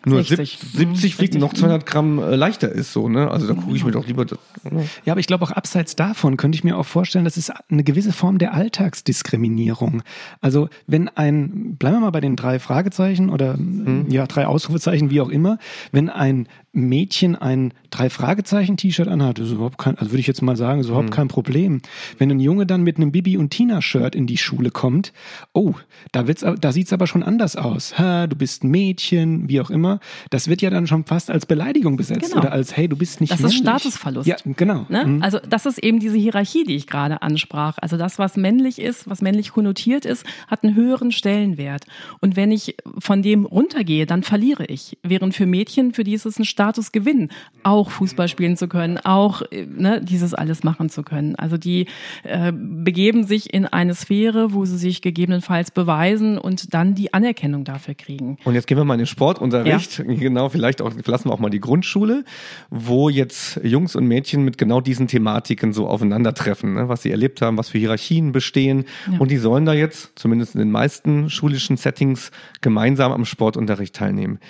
[0.05, 3.31] nur 60, 70 fliegen noch 200 Gramm äh, leichter ist so, ne?
[3.31, 4.25] Also da gucke ich mir doch lieber.
[4.25, 4.39] Das,
[4.71, 4.89] ne?
[5.05, 7.85] Ja, aber ich glaube auch abseits davon könnte ich mir auch vorstellen, das ist eine
[7.85, 10.03] gewisse Form der Alltagsdiskriminierung.
[10.41, 14.07] Also wenn ein, bleiben wir mal bei den drei Fragezeichen oder hm.
[14.11, 15.59] ja drei Ausrufezeichen, wie auch immer,
[15.93, 20.41] wenn ein Mädchen ein drei Fragezeichen T-Shirt anhat, ist überhaupt kein, also würde ich jetzt
[20.41, 21.15] mal sagen, ist überhaupt hm.
[21.15, 21.83] kein Problem.
[22.19, 25.13] Wenn ein Junge dann mit einem Bibi und Tina Shirt in die Schule kommt,
[25.53, 25.75] oh,
[26.13, 27.99] da wird's, da sieht's aber schon anders aus.
[27.99, 29.99] Ha, du bist ein Mädchen, wie auch immer.
[30.31, 32.43] Das wird ja dann schon fast als Beleidigung besetzt genau.
[32.43, 33.57] oder als hey, du bist nicht Das männlich.
[33.57, 34.29] ist Statusverlust.
[34.29, 34.87] Ja, genau.
[34.89, 35.05] Ne?
[35.05, 35.23] Mhm.
[35.23, 37.79] Also das ist eben diese Hierarchie, die ich gerade ansprach.
[37.81, 41.87] Also das, was männlich ist, was männlich konnotiert ist, hat einen höheren Stellenwert.
[42.21, 44.99] Und wenn ich von dem runtergehe, dann verliere ich.
[45.03, 47.31] Während für Mädchen, für die ist es ein Statusgewinn,
[47.63, 51.35] auch Fußball spielen zu können, auch ne, dieses alles machen zu können.
[51.37, 51.87] Also die
[52.23, 57.65] äh, begeben sich in eine Sphäre, wo sie sich gegebenenfalls beweisen und dann die Anerkennung
[57.65, 58.37] dafür kriegen.
[58.45, 59.99] Und jetzt gehen wir mal in den Sportunterricht.
[59.99, 60.05] Ja.
[60.05, 62.25] Genau, vielleicht auch, verlassen wir auch mal die Grundschule,
[62.69, 66.89] wo jetzt Jungs und Mädchen mit genau diesen Thematiken so aufeinandertreffen, ne?
[66.91, 68.85] was sie erlebt haben, was für Hierarchien bestehen.
[69.11, 69.19] Ja.
[69.19, 74.41] Und die sollen da jetzt, zumindest in den meisten schulischen Settings, gemeinsam am Sportunterricht teilnehmen.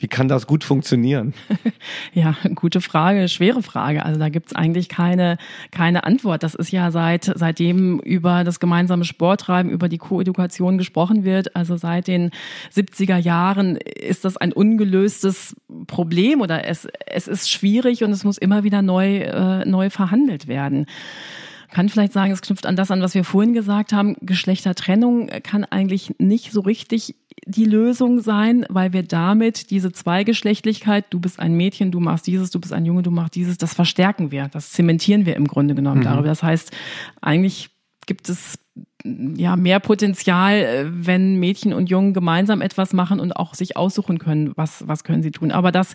[0.00, 1.34] Wie kann das gut funktionieren?
[2.12, 4.04] ja, gute Frage, schwere Frage.
[4.04, 5.38] Also da gibt's eigentlich keine,
[5.72, 6.44] keine Antwort.
[6.44, 11.76] Das ist ja seit seitdem über das gemeinsame Sporttreiben, über die Koedukation gesprochen wird, also
[11.76, 12.30] seit den
[12.72, 15.56] 70er Jahren ist das ein ungelöstes
[15.88, 20.46] Problem oder es, es ist schwierig und es muss immer wieder neu, äh, neu verhandelt
[20.46, 20.86] werden
[21.70, 24.16] kann vielleicht sagen, es knüpft an das an, was wir vorhin gesagt haben.
[24.20, 27.14] Geschlechtertrennung kann eigentlich nicht so richtig
[27.46, 32.50] die Lösung sein, weil wir damit diese Zweigeschlechtlichkeit, du bist ein Mädchen, du machst dieses,
[32.50, 35.74] du bist ein Junge, du machst dieses, das verstärken wir, das zementieren wir im Grunde
[35.74, 36.04] genommen mhm.
[36.04, 36.28] darüber.
[36.28, 36.72] Das heißt,
[37.20, 37.70] eigentlich
[38.06, 38.58] gibt es
[39.04, 44.18] ja mehr Potenzial, äh, wenn Mädchen und Jungen gemeinsam etwas machen und auch sich aussuchen
[44.18, 45.52] können, was, was können sie tun.
[45.52, 45.94] Aber das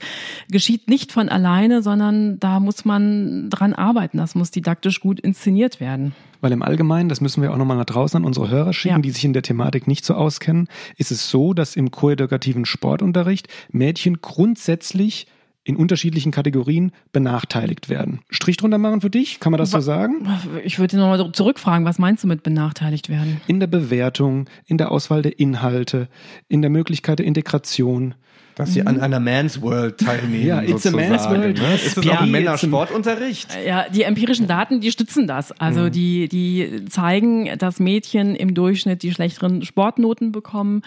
[0.49, 4.17] geschieht nicht von alleine, sondern da muss man dran arbeiten.
[4.17, 6.15] Das muss didaktisch gut inszeniert werden.
[6.41, 9.01] Weil im Allgemeinen, das müssen wir auch nochmal nach draußen an unsere Hörer schicken, ja.
[9.01, 13.47] die sich in der Thematik nicht so auskennen, ist es so, dass im koedukativen Sportunterricht
[13.71, 15.27] Mädchen grundsätzlich
[15.63, 18.19] in unterschiedlichen Kategorien benachteiligt werden.
[18.29, 19.39] Strich drunter machen für dich?
[19.39, 20.27] Kann man das so sagen?
[20.63, 23.39] Ich würde nochmal zurückfragen, was meinst du mit benachteiligt werden?
[23.47, 26.09] In der Bewertung, in der Auswahl der Inhalte,
[26.49, 28.15] in der Möglichkeit der Integration,
[28.55, 30.45] dass sie an einer Man's World teilnehmen.
[30.45, 31.57] Ja, it's sozusagen, a Man's World.
[31.57, 31.75] Ne?
[31.75, 33.57] Ist das ja, auch ein Männersportunterricht?
[33.65, 35.51] Ja, die empirischen Daten, die stützen das.
[35.59, 35.91] Also mhm.
[35.91, 40.81] die, die zeigen, dass Mädchen im Durchschnitt die schlechteren Sportnoten bekommen.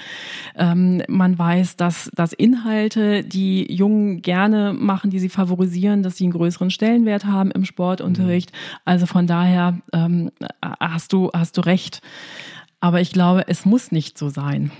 [0.56, 6.24] Ähm, man weiß, dass, dass Inhalte, die Jungen gerne machen, die sie favorisieren, dass sie
[6.24, 8.52] einen größeren Stellenwert haben im Sportunterricht.
[8.52, 8.78] Mhm.
[8.84, 10.30] Also von daher ähm,
[10.80, 12.00] hast du, hast du recht.
[12.80, 14.70] Aber ich glaube, es muss nicht so sein.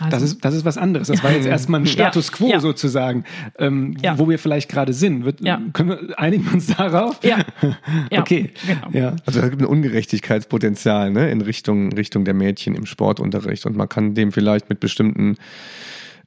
[0.00, 1.06] Also, das, ist, das ist was anderes.
[1.06, 2.58] Das war jetzt erstmal ein Status quo ja.
[2.58, 3.24] sozusagen,
[3.58, 4.18] ähm, ja.
[4.18, 5.24] wo wir vielleicht gerade sind.
[5.24, 5.40] Wird,
[5.72, 7.20] können wir, einigen wir uns darauf?
[8.10, 8.18] Ja.
[8.20, 8.50] okay.
[8.66, 8.88] Genau.
[8.92, 9.16] Ja.
[9.24, 13.88] Also es gibt ein Ungerechtigkeitspotenzial ne, in Richtung, Richtung der Mädchen im Sportunterricht und man
[13.88, 15.36] kann dem vielleicht mit bestimmten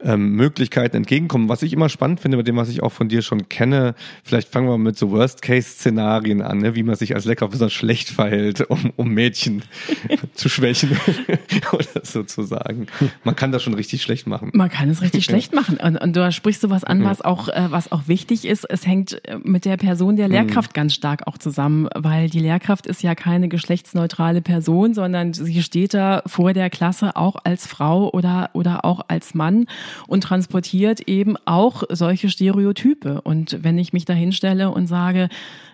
[0.03, 1.49] ähm, Möglichkeiten entgegenkommen.
[1.49, 4.49] Was ich immer spannend finde, mit dem, was ich auch von dir schon kenne, vielleicht
[4.49, 6.75] fangen wir mit so Worst-Case-Szenarien an, ne?
[6.75, 9.63] wie man sich als Lecker besonders schlecht verhält, um, um Mädchen
[10.33, 10.97] zu schwächen
[11.71, 12.87] oder sozusagen.
[13.23, 14.51] Man kann das schon richtig schlecht machen.
[14.53, 15.77] Man kann es richtig schlecht machen.
[15.77, 18.65] Und, und du sprichst so was an, was auch, äh, was auch wichtig ist.
[18.65, 20.75] Es hängt äh, mit der Person der Lehrkraft mhm.
[20.75, 25.93] ganz stark auch zusammen, weil die Lehrkraft ist ja keine geschlechtsneutrale Person, sondern sie steht
[25.93, 29.65] da vor der Klasse auch als Frau oder, oder auch als Mann
[30.07, 33.21] und transportiert eben auch solche Stereotype.
[33.21, 35.29] Und wenn ich mich da hinstelle und sage,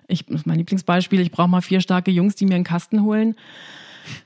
[0.07, 3.35] ich, mein Lieblingsbeispiel, ich brauche mal vier starke Jungs, die mir einen Kasten holen,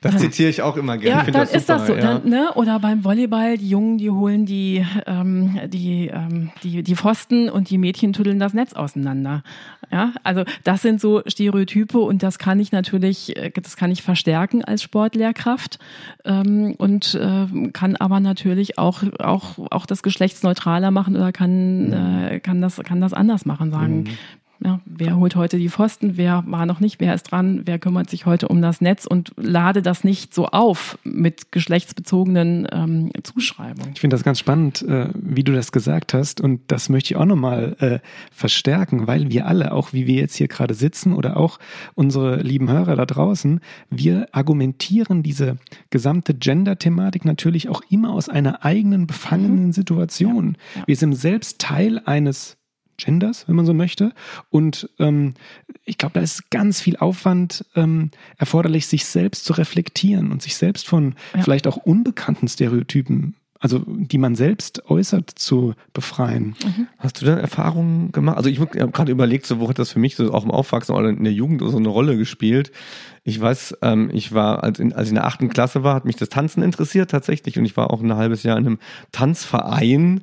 [0.02, 1.20] das zitiere ich auch immer gerne.
[1.20, 1.96] Ja, dann das ist das so.
[1.96, 2.02] Ja.
[2.02, 2.52] Dann, ne?
[2.56, 7.70] Oder beim Volleyball, die Jungen, die holen die, ähm, die, ähm, die, die Pfosten und
[7.70, 9.44] die Mädchen tüddeln das Netz auseinander.
[9.92, 14.04] Ja, also das sind so Stereotype und das kann ich natürlich, äh, das kann ich
[14.04, 15.80] verstärken als Sportlehrkraft
[16.26, 21.94] ähm, und äh, kann aber natürlich auch, auch, auch das geschlechtsneutraler machen oder kann, mhm.
[21.94, 24.04] äh, kann, das, kann das anders machen, sagen.
[24.04, 24.18] Mhm.
[24.63, 28.10] Ja, wer holt heute die Pfosten, wer war noch nicht, wer ist dran, wer kümmert
[28.10, 33.91] sich heute um das Netz und lade das nicht so auf mit geschlechtsbezogenen ähm, Zuschreibungen.
[33.93, 37.17] Ich finde das ganz spannend, äh, wie du das gesagt hast und das möchte ich
[37.17, 38.00] auch nochmal äh,
[38.32, 41.60] verstärken, weil wir alle, auch wie wir jetzt hier gerade sitzen oder auch
[41.93, 45.58] unsere lieben Hörer da draußen, wir argumentieren diese
[45.89, 49.74] gesamte Gender-Thematik natürlich auch immer aus einer eigenen befangenen mhm.
[49.74, 50.58] Situation.
[50.74, 50.88] Ja, ja.
[50.88, 52.57] Wir sind selbst Teil eines
[52.97, 54.13] Genders, wenn man so möchte.
[54.49, 55.33] Und ähm,
[55.86, 60.55] ich glaube, da ist ganz viel Aufwand ähm, erforderlich, sich selbst zu reflektieren und sich
[60.55, 61.43] selbst von ja.
[61.43, 66.55] vielleicht auch unbekannten Stereotypen also die man selbst äußert, zu befreien.
[66.63, 66.88] Mhm.
[66.97, 68.38] Hast du da Erfahrungen gemacht?
[68.38, 70.95] Also ich habe gerade überlegt, so wo hat das für mich so auch im Aufwachsen
[70.95, 72.71] oder in der Jugend so eine Rolle gespielt?
[73.23, 76.05] Ich weiß, ähm, ich war, als, in, als ich in der achten Klasse war, hat
[76.05, 78.79] mich das Tanzen interessiert tatsächlich und ich war auch ein halbes Jahr in einem
[79.12, 80.21] Tanzverein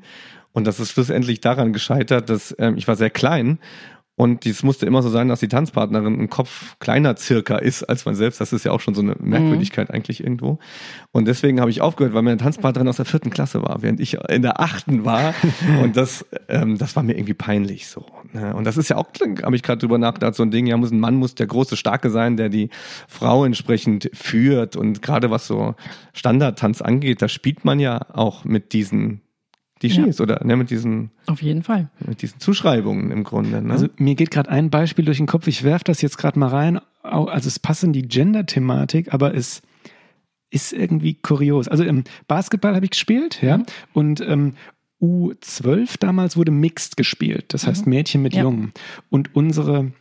[0.55, 3.59] und das ist schlussendlich daran gescheitert, dass ähm, ich war sehr klein
[4.17, 8.05] und es musste immer so sein, dass die Tanzpartnerin ein Kopf kleiner circa ist als
[8.05, 8.40] man selbst.
[8.40, 9.95] Das ist ja auch schon so eine Merkwürdigkeit mhm.
[9.95, 10.61] eigentlich irgendwo.
[11.11, 14.14] Und deswegen habe ich aufgehört, weil meine Tanzpartnerin aus der vierten Klasse war, während ich
[14.29, 15.35] in der achten war.
[15.83, 18.07] und das, ähm, das war mir irgendwie peinlich so.
[18.33, 18.55] Ne?
[18.55, 19.09] Und das ist ja auch,
[19.43, 21.77] habe ich gerade drüber nachgedacht, so ein Ding, ja, muss ein Mann muss der große,
[21.77, 22.71] starke sein, der die
[23.09, 24.77] Frau entsprechend führt.
[24.77, 25.75] Und gerade was so
[26.12, 29.23] Standardtanz angeht, da spielt man ja auch mit diesen
[29.88, 30.23] Klischees ja.
[30.23, 33.61] oder ne, mit diesen auf jeden Fall mit diesen Zuschreibungen im Grunde.
[33.62, 33.73] Ne?
[33.73, 35.47] Also mir geht gerade ein Beispiel durch den Kopf.
[35.47, 36.81] Ich werfe das jetzt gerade mal rein.
[37.03, 39.62] Also es passt in die Gender-Thematik, aber es
[40.51, 41.68] ist irgendwie kurios.
[41.68, 43.66] Also im Basketball habe ich gespielt, ja, mhm.
[43.92, 44.55] und ähm,
[45.03, 47.47] U12 damals wurde mixed gespielt.
[47.49, 47.90] Das heißt mhm.
[47.90, 48.42] Mädchen mit ja.
[48.42, 48.73] Jungen.
[49.11, 49.92] Und unsere,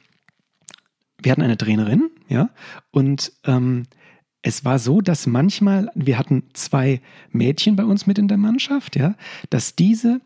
[1.22, 2.50] wir hatten eine Trainerin, ja,
[2.92, 3.84] und ähm,
[4.44, 7.02] es war so, dass manchmal, wir hatten zwei
[7.32, 9.16] Mädchen bei uns mit in der Mannschaft, ja,
[9.50, 10.22] dass diese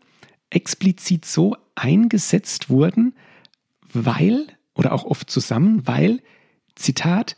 [0.50, 3.14] explizit so eingesetzt wurden,
[3.92, 6.20] weil, oder auch oft zusammen, weil,
[6.74, 7.36] Zitat,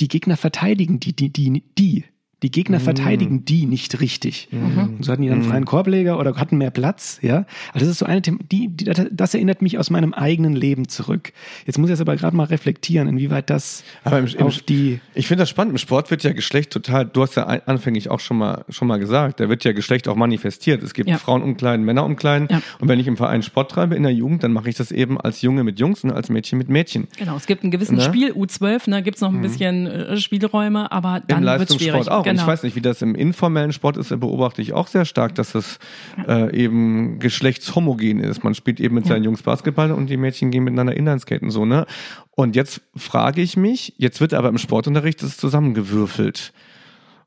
[0.00, 2.04] die Gegner verteidigen die, die, die, die,
[2.42, 2.82] Die Gegner Mhm.
[2.82, 4.48] verteidigen die nicht richtig.
[4.52, 7.44] Und so hatten die dann einen freien Korbleger oder hatten mehr Platz, ja.
[7.72, 10.88] Also das ist so eine Thema, die, die, das erinnert mich aus meinem eigenen Leben
[10.88, 11.32] zurück.
[11.66, 15.00] Jetzt muss ich jetzt aber gerade mal reflektieren, inwieweit das Aber im, im, auf die
[15.14, 15.72] ich finde das spannend.
[15.72, 18.98] Im Sport wird ja Geschlecht total, du hast ja anfänglich auch schon mal, schon mal
[18.98, 20.82] gesagt, da wird ja Geschlecht auch manifestiert.
[20.82, 21.18] Es gibt Ja.
[21.18, 22.48] Frauenumkleiden, Männerumkleiden.
[22.50, 22.62] Ja.
[22.78, 25.20] Und wenn ich im Verein Sport treibe in der Jugend, dann mache ich das eben
[25.20, 27.06] als Junge mit Jungs und als Mädchen mit Mädchen.
[27.18, 28.02] Genau, es gibt einen gewissen Ne?
[28.02, 32.06] Spiel, U12, ne, gibt es noch ein bisschen äh, Spielräume, aber dann wird es schwierig.
[32.06, 32.42] Leistungssport Und Genau.
[32.42, 35.34] ich weiß nicht, wie das im informellen Sport ist, da beobachte ich auch sehr stark,
[35.34, 35.78] dass das
[36.26, 38.44] äh, eben geschlechtshomogen ist.
[38.44, 39.14] Man spielt eben mit Ja.
[39.14, 41.86] seinen Jungs Basketball und die Mädchen gehen miteinander Inlineskaten so, ne?
[42.32, 46.52] Und jetzt frage ich mich, jetzt wird aber im Sportunterricht das zusammengewürfelt.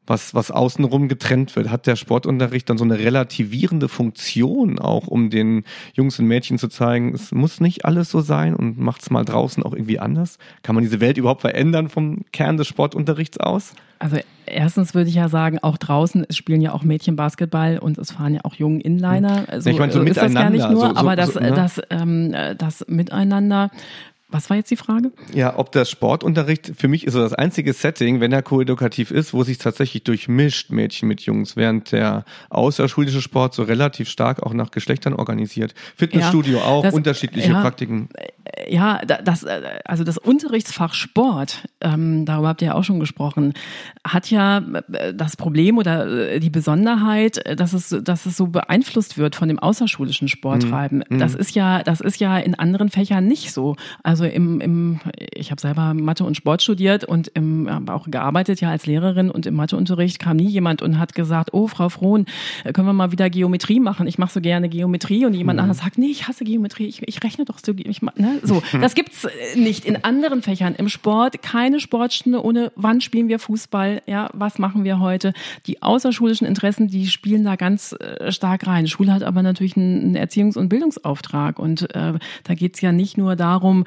[0.05, 5.29] Was, was außenrum getrennt wird, hat der Sportunterricht dann so eine relativierende Funktion auch, um
[5.29, 9.23] den Jungs und Mädchen zu zeigen, es muss nicht alles so sein und macht's mal
[9.23, 10.39] draußen auch irgendwie anders?
[10.61, 13.75] Kann man diese Welt überhaupt verändern vom Kern des Sportunterrichts aus?
[13.99, 17.97] Also erstens würde ich ja sagen, auch draußen, es spielen ja auch Mädchen Basketball und
[17.97, 19.45] es fahren ja auch Jungen Inliner.
[19.47, 21.53] Also ich meine, so ist das gar nicht nur, so- so- aber das, so, ne?
[21.53, 23.71] das, ähm, äh, das Miteinander.
[24.33, 25.11] Was war jetzt die Frage?
[25.33, 29.31] Ja, ob der Sportunterricht, für mich ist so das einzige Setting, wenn er koedukativ ist,
[29.33, 34.53] wo sich tatsächlich durchmischt Mädchen mit Jungs, während der außerschulische Sport so relativ stark auch
[34.53, 35.75] nach Geschlechtern organisiert.
[35.95, 37.61] Fitnessstudio auch, das- unterschiedliche ja.
[37.61, 38.09] Praktiken.
[38.69, 42.99] Ja, da- das, äh, also das Unterrichtsfach Sport, ähm, darüber habt ihr ja auch schon
[42.99, 43.53] gesprochen,
[44.05, 44.57] hat ja
[44.91, 49.47] äh, das Problem oder äh, die Besonderheit, dass es, dass es so beeinflusst wird von
[49.47, 51.03] dem außerschulischen Sporttreiben.
[51.09, 53.75] Das ist ja, das ist ja in anderen Fächern nicht so.
[54.03, 54.99] Also im, im
[55.33, 59.45] ich habe selber Mathe und Sport studiert und im, auch gearbeitet ja als Lehrerin und
[59.45, 62.25] im Matheunterricht kam nie jemand und hat gesagt, oh Frau Frohn,
[62.73, 64.05] können wir mal wieder Geometrie machen?
[64.07, 67.23] Ich mache so gerne Geometrie und jemand anderes sagt, nee, ich hasse Geometrie, ich, ich
[67.23, 68.13] rechne doch so, ich mach,
[68.43, 68.61] so.
[68.79, 70.75] Das gibt's äh, nicht in anderen Fächern.
[70.75, 74.01] Im Sport keine Sportstunde ohne, wann spielen wir Fußball?
[74.05, 75.33] Ja, was machen wir heute?
[75.67, 78.87] Die außerschulischen Interessen, die spielen da ganz äh, stark rein.
[78.87, 82.13] Schule hat aber natürlich einen, einen Erziehungs- und Bildungsauftrag und äh,
[82.43, 83.85] da geht's ja nicht nur darum,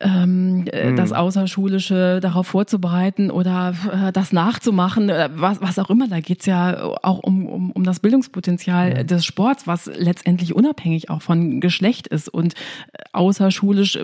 [0.00, 6.08] ähm, äh, das Außerschulische darauf vorzubereiten oder äh, das nachzumachen, äh, was, was auch immer.
[6.08, 11.22] Da geht's ja auch um, um, um das Bildungspotenzial des Sports, was letztendlich unabhängig auch
[11.22, 13.98] von Geschlecht ist und äh, außerschulisch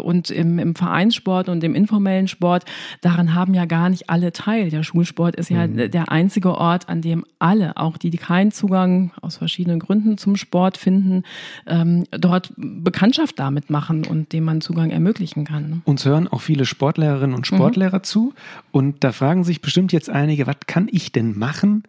[0.00, 2.64] und im, im Vereinssport und im informellen Sport,
[3.00, 4.70] daran haben ja gar nicht alle teil.
[4.70, 9.12] Der Schulsport ist ja der einzige Ort, an dem alle, auch die, die keinen Zugang
[9.20, 11.22] aus verschiedenen Gründen zum Sport finden,
[11.66, 14.90] ähm, dort Bekanntschaft damit machen und dem man Zugang
[15.30, 15.70] ermöglichen kann.
[15.70, 15.82] ne?
[15.84, 18.34] Uns hören auch viele Sportlehrerinnen und Sportlehrer zu
[18.72, 21.84] und da fragen sich bestimmt jetzt einige, was kann ich denn machen,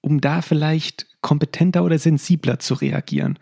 [0.00, 3.38] um da vielleicht kompetenter oder sensibler zu reagieren?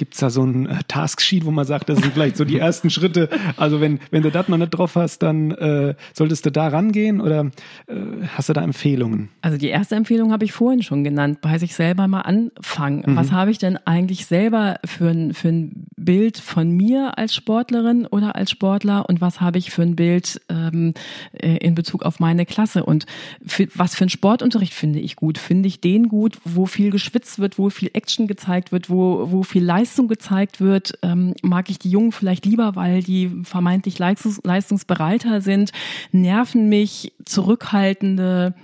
[0.00, 2.58] Gibt es da so ein äh, Tasksheet, wo man sagt, das sind vielleicht so die
[2.58, 3.28] ersten Schritte?
[3.58, 7.20] Also wenn, wenn du das noch nicht drauf hast, dann äh, solltest du da rangehen
[7.20, 7.50] oder
[7.86, 7.94] äh,
[8.34, 9.28] hast du da Empfehlungen?
[9.42, 13.14] Also die erste Empfehlung habe ich vorhin schon genannt, bei sich selber mal anfangen.
[13.14, 18.06] Was habe ich denn eigentlich selber für ein, für ein Bild von mir als Sportlerin
[18.06, 20.94] oder als Sportler und was habe ich für ein Bild ähm,
[21.32, 22.84] äh, in Bezug auf meine Klasse?
[22.84, 23.04] Und
[23.44, 25.36] für, was für einen Sportunterricht finde ich gut?
[25.36, 29.42] Finde ich den gut, wo viel geschwitzt wird, wo viel Action gezeigt wird, wo, wo
[29.42, 30.98] viel Leistung gezeigt wird?
[31.02, 35.72] Ähm, mag ich die Jungen vielleicht lieber, weil die vermeintlich leistungs leistungsbereiter sind?
[36.12, 38.54] Nerven mich zurückhaltende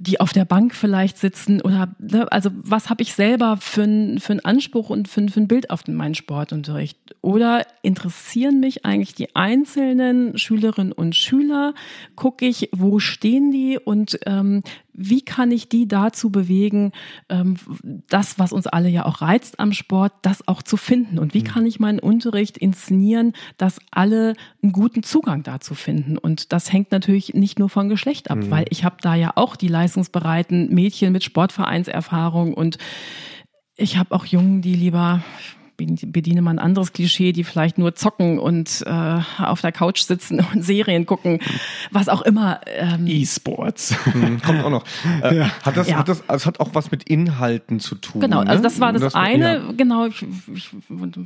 [0.00, 4.20] die auf der Bank vielleicht sitzen oder ne, also was habe ich selber für einen
[4.20, 9.14] für Anspruch und für, ein- für ein Bild auf meinen Sportunterricht oder interessieren mich eigentlich
[9.14, 11.74] die einzelnen Schülerinnen und Schüler
[12.14, 14.62] gucke ich wo stehen die und ähm,
[15.00, 16.92] wie kann ich die dazu bewegen,
[17.28, 17.56] ähm,
[18.08, 21.18] das, was uns alle ja auch reizt am Sport, das auch zu finden?
[21.18, 26.18] Und wie kann ich meinen Unterricht inszenieren, dass alle einen guten Zugang dazu finden?
[26.18, 29.54] Und das hängt natürlich nicht nur von Geschlecht ab, weil ich habe da ja auch
[29.54, 32.78] die leistungsbereiten Mädchen mit Sportvereinserfahrung und
[33.76, 37.94] ich habe auch Jungen, die lieber ich bediene mal ein anderes Klischee, die vielleicht nur
[37.94, 41.38] zocken und äh, auf der Couch sitzen und Serien gucken,
[41.90, 42.60] was auch immer.
[42.66, 43.94] Ähm, E-Sports.
[44.12, 44.84] Mhm, Kommt auch noch.
[45.22, 45.98] Äh, Hat das, Ja.
[45.98, 48.20] hat das, also es hat auch was mit Inhalten zu tun.
[48.20, 48.50] Genau, ne?
[48.50, 49.58] also das war das, eine.
[49.58, 49.72] ja.
[49.76, 50.24] Genau, ich,
[50.54, 50.70] ich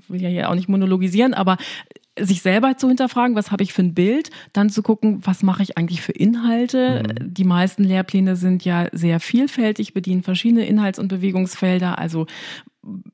[0.08, 1.56] will ja hier auch nicht monologisieren, aber
[2.18, 5.62] sich selber zu hinterfragen, was habe ich für ein Bild, dann zu gucken, was mache
[5.62, 7.02] ich eigentlich für Inhalte.
[7.06, 7.32] Mhm.
[7.32, 11.98] Die meisten Lehrpläne sind ja sehr vielfältig, bedienen verschiedene Inhalts- und Bewegungsfelder.
[11.98, 12.26] Also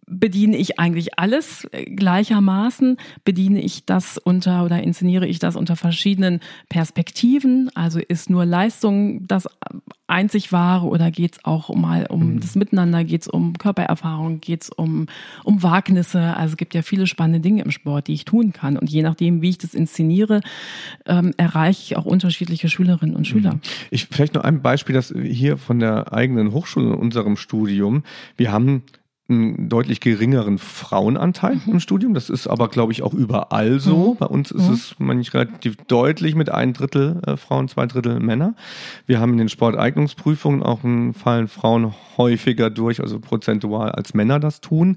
[0.06, 2.96] bediene ich eigentlich alles gleichermaßen?
[3.24, 7.70] Bediene ich das unter oder inszeniere ich das unter verschiedenen Perspektiven?
[7.74, 9.48] Also ist nur Leistung das
[10.06, 12.40] einzig wahre oder geht es auch mal um mhm.
[12.40, 15.06] das Miteinander, geht es um Körpererfahrung, geht es um,
[15.44, 16.36] um Wagnisse?
[16.36, 18.78] Also es gibt ja viele spannende Dinge im Sport, die ich tun kann.
[18.78, 20.40] Und je nachdem, wie ich das inszeniere,
[21.06, 23.54] ähm, erreiche ich auch unterschiedliche Schülerinnen und Schüler.
[23.54, 23.60] Mhm.
[23.90, 28.02] Ich vielleicht noch ein Beispiel, das hier von der eigenen Hochschule in unserem Studium.
[28.36, 28.84] Wir haben
[29.28, 31.72] einen deutlich geringeren Frauenanteil mhm.
[31.72, 32.14] im Studium.
[32.14, 34.14] Das ist aber, glaube ich, auch überall so.
[34.14, 34.16] Mhm.
[34.16, 34.72] Bei uns ist mhm.
[34.72, 38.54] es manchmal relativ deutlich mit ein Drittel äh, Frauen, zwei Drittel Männer.
[39.06, 44.40] Wir haben in den Sporteignungsprüfungen auch einen fallen Frauen häufiger durch, also prozentual als Männer
[44.40, 44.96] das tun.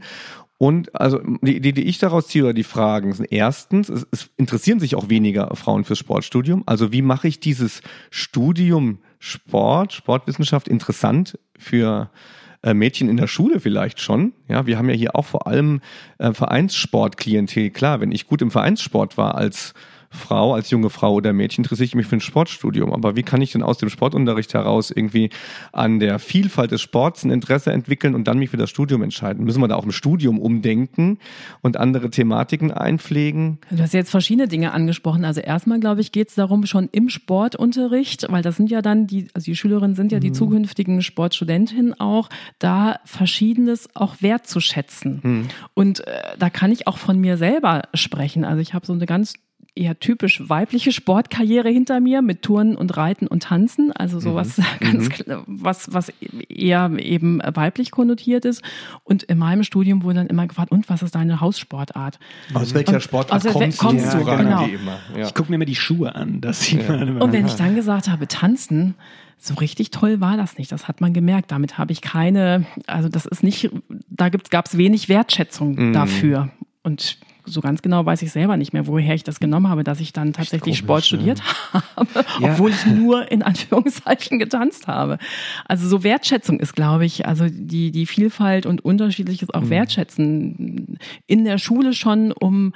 [0.58, 4.30] Und also die Idee, die ich daraus ziehe, oder die Fragen sind erstens, es, es
[4.38, 6.64] interessieren sich auch weniger Frauen fürs Sportstudium.
[6.68, 12.41] Also wie mache ich dieses Studium Sport, Sportwissenschaft interessant für äh,
[12.74, 14.34] Mädchen in der Schule vielleicht schon.
[14.48, 15.82] Ja, wir haben ja hier auch vor allem
[16.20, 17.72] äh, Vereinssportklientel.
[17.72, 19.74] Klar, wenn ich gut im Vereinssport war als
[20.14, 22.94] Frau, als junge Frau oder Mädchen interessiere ich mich für ein Sportstudium.
[22.94, 25.30] Aber wie kann ich denn aus dem Sportunterricht heraus irgendwie
[25.72, 29.46] an der Vielfalt des Sports ein Interesse entwickeln und dann mich für das Studium entscheiden?
[29.46, 31.18] Müssen wir da auch im Studium umdenken
[31.62, 33.60] und andere Thematiken einpflegen?
[33.70, 35.24] Du hast jetzt verschiedene Dinge angesprochen.
[35.24, 39.08] Also erstmal, glaube ich, geht es darum, schon im Sportunterricht, weil das sind ja dann
[39.08, 40.36] die, also die Schülerinnen sind ja die mhm.
[40.36, 45.20] zukünftigen Sportstudentinnen auch, da Verschiedenes auch wertzuschätzen.
[45.24, 45.48] Mhm.
[45.74, 48.44] Und äh, da kann ich auch von mir selber sprechen.
[48.44, 49.36] Also ich habe so eine ganz
[49.74, 54.64] eher typisch weibliche Sportkarriere hinter mir mit Turnen und Reiten und Tanzen, also sowas mhm.
[54.80, 55.44] ganz mhm.
[55.48, 56.12] was was
[56.50, 58.62] eher eben weiblich konnotiert ist
[59.04, 62.20] und in meinem Studium wurde dann immer gefragt und was ist deine Haussportart?
[62.54, 64.20] Aus welcher Sportart aus kommst, kommst, du?
[64.20, 64.68] Ja, genau.
[65.16, 65.26] Ja.
[65.26, 66.90] Ich gucke mir immer die Schuhe an, das sieht ja.
[66.90, 67.22] man immer.
[67.22, 68.96] Und wenn ich dann gesagt habe tanzen,
[69.38, 70.72] so richtig toll war das nicht.
[70.72, 71.52] Das hat man gemerkt.
[71.52, 73.72] Damit habe ich keine, also das ist nicht,
[74.08, 75.94] da gab es wenig Wertschätzung mhm.
[75.94, 76.50] dafür.
[76.84, 80.00] Und so ganz genau weiß ich selber nicht mehr, woher ich das genommen habe, dass
[80.00, 81.84] ich dann tatsächlich Sport studiert ja.
[81.96, 82.52] habe, ja.
[82.52, 85.18] obwohl ich nur in Anführungszeichen getanzt habe.
[85.66, 89.70] Also so Wertschätzung ist, glaube ich, also die, die Vielfalt und Unterschiedliches auch mhm.
[89.70, 92.74] wertschätzen in der Schule schon, um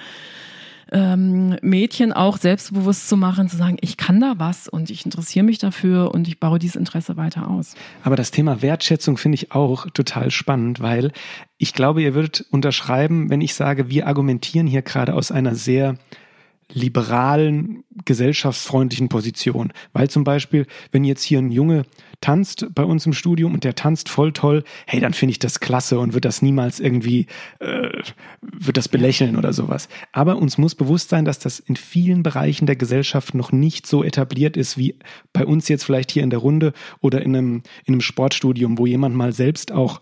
[0.91, 5.45] ähm, Mädchen auch selbstbewusst zu machen, zu sagen, ich kann da was und ich interessiere
[5.45, 7.75] mich dafür und ich baue dieses Interesse weiter aus.
[8.03, 11.11] Aber das Thema Wertschätzung finde ich auch total spannend, weil
[11.57, 15.97] ich glaube, ihr würdet unterschreiben, wenn ich sage, wir argumentieren hier gerade aus einer sehr
[16.71, 19.71] liberalen, gesellschaftsfreundlichen Position.
[19.93, 21.83] Weil zum Beispiel, wenn jetzt hier ein Junge
[22.21, 25.59] tanzt bei uns im Studium und der tanzt voll toll, hey, dann finde ich das
[25.59, 27.27] klasse und wird das niemals irgendwie,
[27.59, 27.89] äh,
[28.41, 29.89] wird das belächeln oder sowas.
[30.11, 34.03] Aber uns muss bewusst sein, dass das in vielen Bereichen der Gesellschaft noch nicht so
[34.03, 34.97] etabliert ist wie
[35.33, 38.85] bei uns jetzt vielleicht hier in der Runde oder in einem, in einem Sportstudium, wo
[38.85, 40.01] jemand mal selbst auch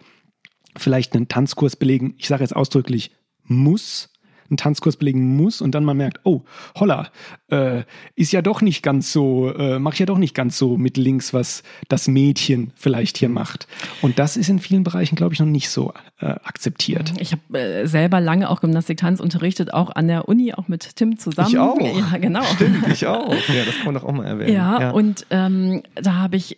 [0.77, 3.11] vielleicht einen Tanzkurs belegen, ich sage jetzt ausdrücklich,
[3.43, 4.12] muss,
[4.49, 6.41] einen Tanzkurs belegen muss und dann man merkt, oh,
[6.75, 7.09] holla,
[7.49, 7.83] äh,
[8.15, 10.97] ist ja doch nicht ganz so, äh, mache ich ja doch nicht ganz so mit
[10.97, 13.67] links, was das Mädchen vielleicht hier macht.
[14.01, 17.13] Und das ist in vielen Bereichen, glaube ich, noch nicht so äh, akzeptiert.
[17.19, 21.17] Ich habe äh, selber lange auch Gymnastik-Tanz unterrichtet, auch an der Uni, auch mit Tim
[21.17, 21.49] zusammen.
[21.49, 21.77] Ich auch.
[21.93, 22.43] Ja, genau.
[22.55, 23.33] Stimmt, ich auch.
[23.49, 24.53] Ja, das kann man doch auch mal erwähnen.
[24.53, 24.91] Ja, ja.
[24.91, 26.57] und ähm, da habe ich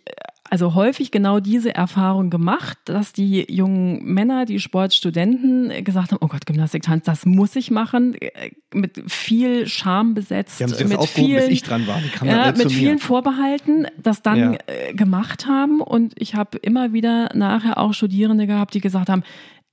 [0.50, 6.28] also häufig genau diese Erfahrung gemacht, dass die jungen Männer, die Sportstudenten gesagt haben, oh
[6.28, 11.48] Gott, Gymnastik, Tanz, das muss ich machen, äh, mit viel Scham besetzt, mit vielen, bis
[11.48, 12.00] ich dran war.
[12.24, 14.58] Ja, mit vielen Vorbehalten, das dann ja.
[14.66, 19.22] Äh, gemacht haben und ich habe immer wieder nachher auch Studierende gehabt, die gesagt haben,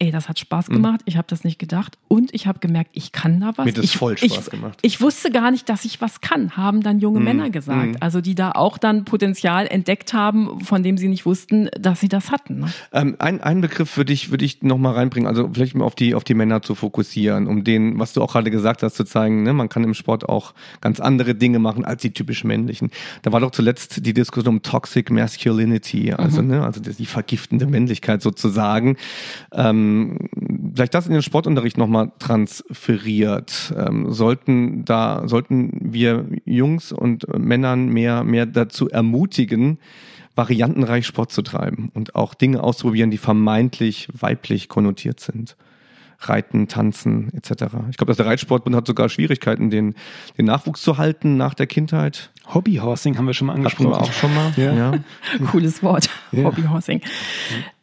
[0.03, 0.73] ey, das hat Spaß mhm.
[0.73, 3.65] gemacht, ich habe das nicht gedacht und ich habe gemerkt, ich kann da was.
[3.65, 4.79] Mir das ich, voll Spaß ich, gemacht.
[4.81, 7.25] Ich wusste gar nicht, dass ich was kann, haben dann junge mhm.
[7.25, 7.87] Männer gesagt.
[7.87, 7.97] Mhm.
[8.01, 12.09] Also die da auch dann Potenzial entdeckt haben, von dem sie nicht wussten, dass sie
[12.09, 12.59] das hatten.
[12.59, 12.73] Ne?
[12.91, 15.95] Ähm, ein, ein Begriff würde ich, würde ich noch mal reinbringen, also vielleicht mal auf
[15.95, 19.05] die, auf die Männer zu fokussieren, um den, was du auch gerade gesagt hast, zu
[19.05, 22.91] zeigen, ne, man kann im Sport auch ganz andere Dinge machen als die typisch männlichen.
[23.21, 26.49] Da war doch zuletzt die Diskussion um Toxic Masculinity, also, mhm.
[26.49, 28.97] ne, also die vergiftende Männlichkeit sozusagen.
[29.53, 33.73] Ähm, ähm, vielleicht das in den Sportunterricht nochmal transferiert.
[33.77, 39.79] Ähm, sollten da, sollten wir Jungs und Männern mehr, mehr dazu ermutigen,
[40.35, 45.55] variantenreich Sport zu treiben und auch Dinge auszuprobieren, die vermeintlich weiblich konnotiert sind.
[46.19, 47.65] Reiten, Tanzen etc.
[47.89, 49.93] Ich glaube, dass der Reitsportbund hat sogar Schwierigkeiten, den,
[50.37, 52.31] den Nachwuchs zu halten nach der Kindheit.
[52.53, 53.93] Hobbyhorsing haben wir schon mal angesprochen.
[53.93, 54.53] Hatten wir auch schon mal.
[54.55, 54.73] Ja.
[54.73, 54.93] ja.
[55.51, 56.45] Cooles Wort, ja.
[56.45, 57.01] Hobbyhorsing.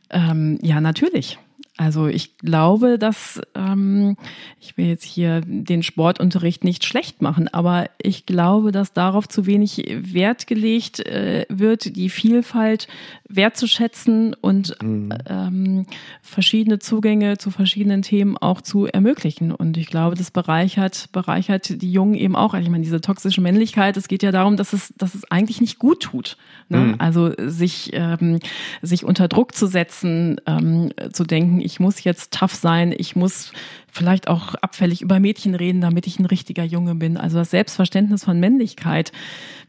[0.08, 1.38] Ähm, ja, natürlich.
[1.80, 4.18] Also ich glaube, dass ähm,
[4.60, 9.46] ich will jetzt hier den Sportunterricht nicht schlecht machen, aber ich glaube, dass darauf zu
[9.46, 12.86] wenig Wert gelegt äh, wird, die Vielfalt
[13.30, 15.14] wertzuschätzen und mhm.
[15.26, 15.86] ähm,
[16.20, 19.50] verschiedene Zugänge zu verschiedenen Themen auch zu ermöglichen.
[19.50, 22.52] Und ich glaube, das bereichert bereichert die Jungen eben auch.
[22.52, 23.96] Also ich meine, diese toxische Männlichkeit.
[23.96, 26.36] Es geht ja darum, dass es dass es eigentlich nicht gut tut.
[26.68, 26.78] Ne?
[26.78, 26.94] Mhm.
[26.98, 28.38] Also sich ähm,
[28.82, 33.52] sich unter Druck zu setzen, ähm, zu denken, ich muss jetzt tough sein, ich muss
[33.92, 37.16] vielleicht auch abfällig über Mädchen reden, damit ich ein richtiger Junge bin.
[37.16, 39.12] Also das Selbstverständnis von Männlichkeit,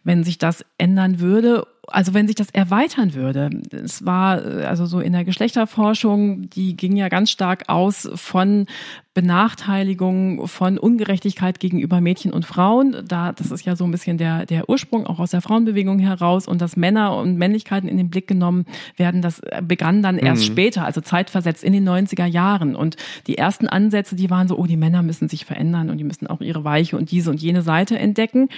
[0.04, 5.00] wenn sich das ändern würde also wenn sich das erweitern würde, es war also so
[5.00, 8.66] in der Geschlechterforschung, die ging ja ganz stark aus von
[9.14, 12.96] Benachteiligung, von Ungerechtigkeit gegenüber Mädchen und Frauen.
[13.06, 16.48] Da, das ist ja so ein bisschen der, der Ursprung auch aus der Frauenbewegung heraus
[16.48, 18.66] und dass Männer und Männlichkeiten in den Blick genommen
[18.96, 20.54] werden, das begann dann erst mhm.
[20.54, 22.76] später, also zeitversetzt in den 90er Jahren.
[22.76, 22.96] Und
[23.28, 26.28] die ersten Ansätze, die waren so, oh, die Männer müssen sich verändern und die müssen
[26.28, 28.50] auch ihre weiche und diese und jene Seite entdecken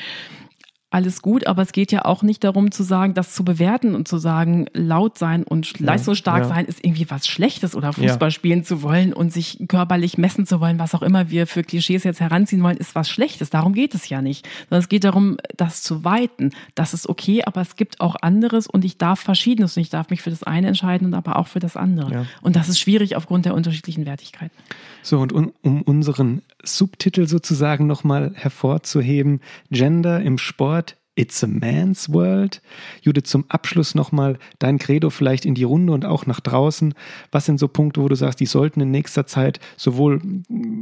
[0.93, 4.07] alles gut, aber es geht ja auch nicht darum zu sagen, das zu bewerten und
[4.07, 6.47] zu sagen, laut sein und ja, leistungsstark ja.
[6.47, 8.31] sein ist irgendwie was Schlechtes oder Fußball ja.
[8.31, 12.03] spielen zu wollen und sich körperlich messen zu wollen, was auch immer wir für Klischees
[12.03, 13.49] jetzt heranziehen wollen, ist was Schlechtes.
[13.49, 14.47] Darum geht es ja nicht.
[14.69, 16.51] Sondern es geht darum, das zu weiten.
[16.75, 20.11] Das ist okay, aber es gibt auch anderes und ich darf Verschiedenes und ich darf
[20.11, 22.27] mich für das eine entscheiden und aber auch für das andere.
[22.41, 24.55] Und das ist schwierig aufgrund der unterschiedlichen Wertigkeiten.
[25.01, 32.11] So, und um, um unseren Subtitel sozusagen nochmal hervorzuheben, Gender im Sport, It's a Man's
[32.11, 32.61] World.
[33.03, 36.95] Judith, zum Abschluss nochmal dein Credo vielleicht in die Runde und auch nach draußen.
[37.32, 40.22] Was sind so Punkte, wo du sagst, die sollten in nächster Zeit sowohl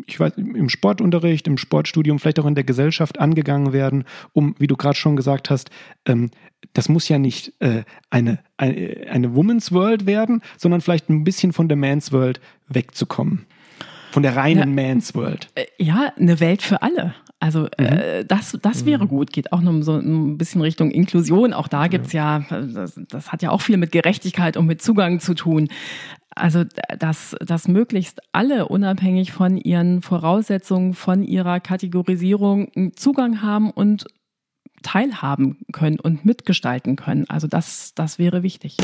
[0.07, 4.67] ich weiß, im Sportunterricht, im Sportstudium, vielleicht auch in der Gesellschaft angegangen werden, um, wie
[4.67, 5.69] du gerade schon gesagt hast,
[6.05, 6.29] ähm,
[6.73, 11.51] das muss ja nicht äh, eine, eine, eine Woman's World werden, sondern vielleicht ein bisschen
[11.51, 13.47] von der Man's World wegzukommen.
[14.11, 15.49] Von der reinen ja, Man's World.
[15.55, 17.15] Äh, ja, eine Welt für alle.
[17.39, 17.85] Also mhm.
[17.85, 19.09] äh, das, das wäre mhm.
[19.09, 19.33] gut.
[19.33, 21.53] Geht auch noch so ein bisschen Richtung Inklusion.
[21.53, 24.81] Auch da gibt's ja, ja das, das hat ja auch viel mit Gerechtigkeit und mit
[24.81, 25.69] Zugang zu tun.
[26.33, 26.63] Also
[26.97, 34.05] dass, dass möglichst alle unabhängig von ihren Voraussetzungen, von ihrer Kategorisierung Zugang haben und
[34.83, 37.25] teilhaben können und mitgestalten können.
[37.29, 38.77] Also das, das wäre wichtig.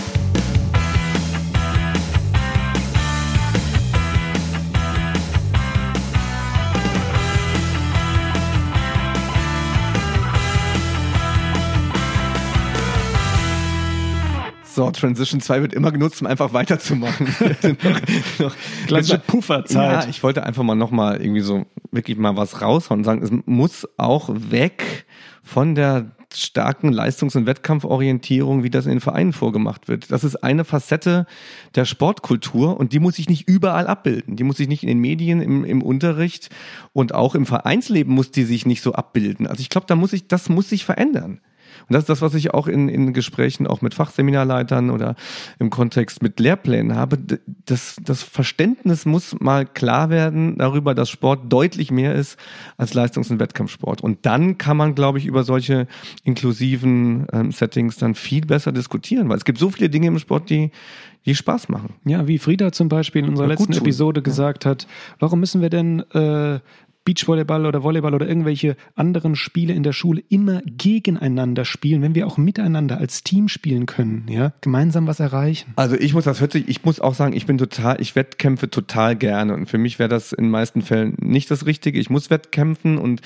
[14.78, 17.26] So, Transition 2 wird immer genutzt, um einfach weiterzumachen.
[17.84, 18.00] noch,
[18.38, 18.56] noch,
[18.86, 20.04] Klassische Pufferzeit.
[20.04, 23.32] Ja, ich wollte einfach mal nochmal irgendwie so wirklich mal was raushauen und sagen, es
[23.48, 25.08] muss auch weg
[25.42, 30.12] von der starken Leistungs- und Wettkampforientierung, wie das in den Vereinen vorgemacht wird.
[30.12, 31.26] Das ist eine Facette
[31.74, 34.36] der Sportkultur und die muss sich nicht überall abbilden.
[34.36, 36.52] Die muss sich nicht in den Medien, im, im Unterricht
[36.94, 39.48] und auch im Vereinsleben muss die sich nicht so abbilden.
[39.48, 41.42] Also ich glaube, da muss ich, das muss sich verändern.
[41.90, 45.16] Und das ist das, was ich auch in, in Gesprächen auch mit Fachseminarleitern oder
[45.60, 47.18] im Kontext mit Lehrplänen habe.
[47.66, 52.38] Das, das Verständnis muss mal klar werden darüber, dass Sport deutlich mehr ist
[52.78, 54.02] als Leistungs- und Wettkampfsport.
[54.02, 55.88] Und dann kann man, glaube ich, über solche
[56.24, 60.50] inklusiven ähm, Settings dann viel besser diskutieren, weil es gibt so viele Dinge im Sport,
[60.50, 60.72] die,
[61.26, 61.96] die Spaß machen.
[62.06, 64.88] Ja, wie Frieda zum Beispiel in unserer ja, letzten Episode gesagt hat,
[65.20, 66.60] warum müssen wir denn äh,
[67.08, 72.28] Beachvolleyball oder Volleyball oder irgendwelche anderen Spiele in der Schule immer gegeneinander spielen, wenn wir
[72.28, 75.72] auch miteinander als Team spielen können, ja, gemeinsam was erreichen.
[75.78, 78.70] Also ich muss das hört sich, ich muss auch sagen, ich bin total, ich wettkämpfe
[78.70, 81.98] total gerne und für mich wäre das in den meisten Fällen nicht das Richtige.
[81.98, 83.22] Ich muss wettkämpfen und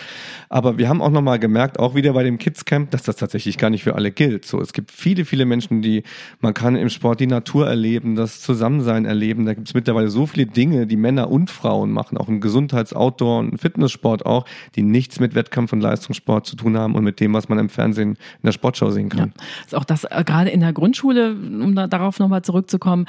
[0.48, 3.58] aber wir haben auch nochmal gemerkt, auch wieder bei dem Kids Camp, dass das tatsächlich
[3.58, 4.46] gar nicht für alle gilt.
[4.46, 6.04] So, es gibt viele, viele Menschen, die
[6.40, 9.48] man kann im Sport die Natur erleben, das Zusammensein erleben.
[9.48, 12.94] Da gibt es mittlerweile so viele Dinge, die Männer und Frauen machen, auch im Gesundheits-,
[12.94, 14.46] Outdoor und Fitness Fitnesssport auch,
[14.76, 17.70] die nichts mit Wettkampf und Leistungssport zu tun haben und mit dem, was man im
[17.70, 19.34] Fernsehen in der Sportschau sehen kann.
[19.38, 23.06] Ja, ist auch das äh, gerade in der Grundschule, um da, darauf nochmal zurückzukommen,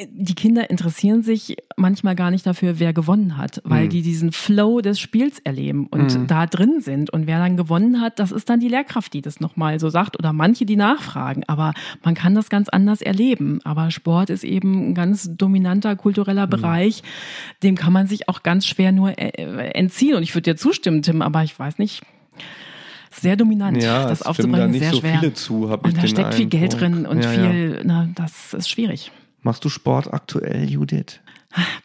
[0.00, 3.90] die Kinder interessieren sich manchmal gar nicht dafür, wer gewonnen hat, weil mhm.
[3.90, 6.26] die diesen Flow des Spiels erleben und mhm.
[6.26, 7.10] da drin sind.
[7.10, 10.18] Und wer dann gewonnen hat, das ist dann die Lehrkraft, die das nochmal so sagt
[10.18, 11.44] oder manche, die nachfragen.
[11.46, 13.60] Aber man kann das ganz anders erleben.
[13.62, 16.50] Aber Sport ist eben ein ganz dominanter kultureller mhm.
[16.50, 17.04] Bereich.
[17.62, 19.30] Dem kann man sich auch ganz schwer nur äh,
[19.74, 20.16] entziehen.
[20.16, 22.02] Und ich würde dir zustimmen, Tim, aber ich weiß nicht,
[23.12, 25.20] sehr dominant, ja, das aufzubringen, da nicht sehr so schwer.
[25.20, 26.34] Viele zu, und da steckt Eindruck.
[26.34, 27.80] viel Geld drin und ja, viel, ja.
[27.84, 29.12] Na, das ist schwierig.
[29.44, 31.20] Machst du Sport aktuell, Judith?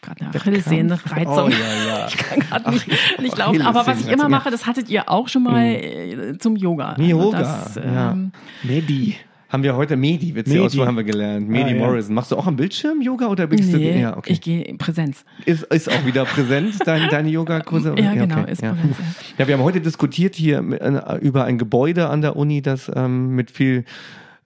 [0.01, 1.36] Gerade eine Achillessehnenreizung.
[1.36, 2.07] Oh, ja, ja.
[2.07, 2.88] Ich kann gerade nicht,
[3.22, 3.62] nicht laufen.
[3.62, 6.39] Aber was ich immer mache, das hattet ihr auch schon mal mhm.
[6.39, 6.95] zum Yoga.
[6.97, 8.12] Yoga, also das, ja.
[8.12, 8.32] Ähm,
[8.64, 9.16] Maybe.
[9.49, 10.78] Haben wir heute Medi, Witze Medi.
[10.78, 11.49] haben wir gelernt?
[11.49, 11.80] Medi Ah, ja.
[11.80, 12.16] Morrison.
[12.16, 13.99] Machst du auch am Bildschirm Yoga oder bist Nee, du?
[13.99, 14.32] Ja, okay.
[14.32, 15.26] ich gehe in Präsenz.
[15.45, 17.95] ist, ist auch wieder präsent, dein, deine Yogakurse?
[17.97, 18.74] Ja, genau, okay, ist ja.
[18.74, 18.97] Präsenz.
[18.97, 19.05] Ja.
[19.39, 23.36] Ja, wir haben heute diskutiert hier äh, über ein Gebäude an der Uni, das ähm,
[23.36, 23.84] mit viel äh,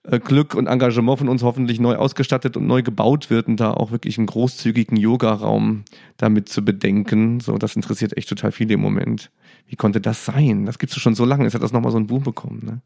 [0.04, 3.90] Glück und Engagement von uns hoffentlich neu ausgestattet und neu gebaut wird und da auch
[3.90, 5.84] wirklich einen großzügigen Yoga-Raum
[6.18, 7.40] damit zu bedenken.
[7.40, 9.30] So, das interessiert echt total viele im Moment.
[9.66, 10.66] Wie konnte das sein?
[10.66, 11.44] Das gibt's schon so lange.
[11.44, 12.60] Jetzt hat das nochmal so einen Boom bekommen.
[12.62, 12.82] Ne?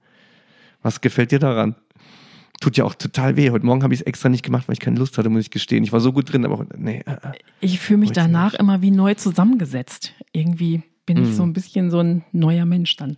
[0.83, 1.75] Was gefällt dir daran?
[2.61, 3.51] Tut ja auch total weh.
[3.51, 5.51] Heute Morgen habe ich es extra nicht gemacht, weil ich keine Lust hatte, muss ich
[5.51, 5.83] gestehen.
[5.83, 7.03] Ich war so gut drin, aber nee.
[7.05, 7.33] äh, äh.
[7.61, 8.61] Ich fühle mich danach nicht.
[8.61, 10.13] immer wie neu zusammengesetzt.
[10.33, 11.25] Irgendwie bin Mhm.
[11.31, 13.17] ich so ein bisschen so ein neuer Mensch dann.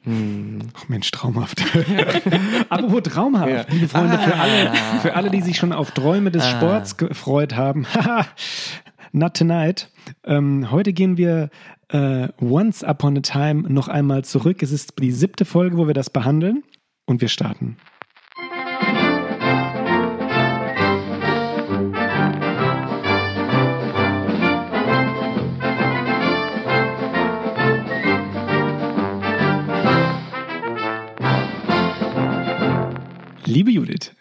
[0.77, 1.63] Ach Mensch, traumhaft.
[2.71, 3.65] Apropos traumhaft, Ja.
[3.71, 4.41] liebe Freunde, für Ah.
[4.43, 4.73] alle,
[5.03, 7.87] für alle, die sich schon auf Träume des Sports gefreut haben.
[7.93, 8.27] Haha,
[9.13, 9.91] Not tonight.
[10.25, 11.51] Ähm, heute gehen wir
[11.89, 14.63] äh, Once Upon a Time noch einmal zurück.
[14.63, 16.63] Es ist die siebte Folge, wo wir das behandeln.
[17.07, 17.77] Und wir starten.
[33.51, 34.13] Liebe Judith,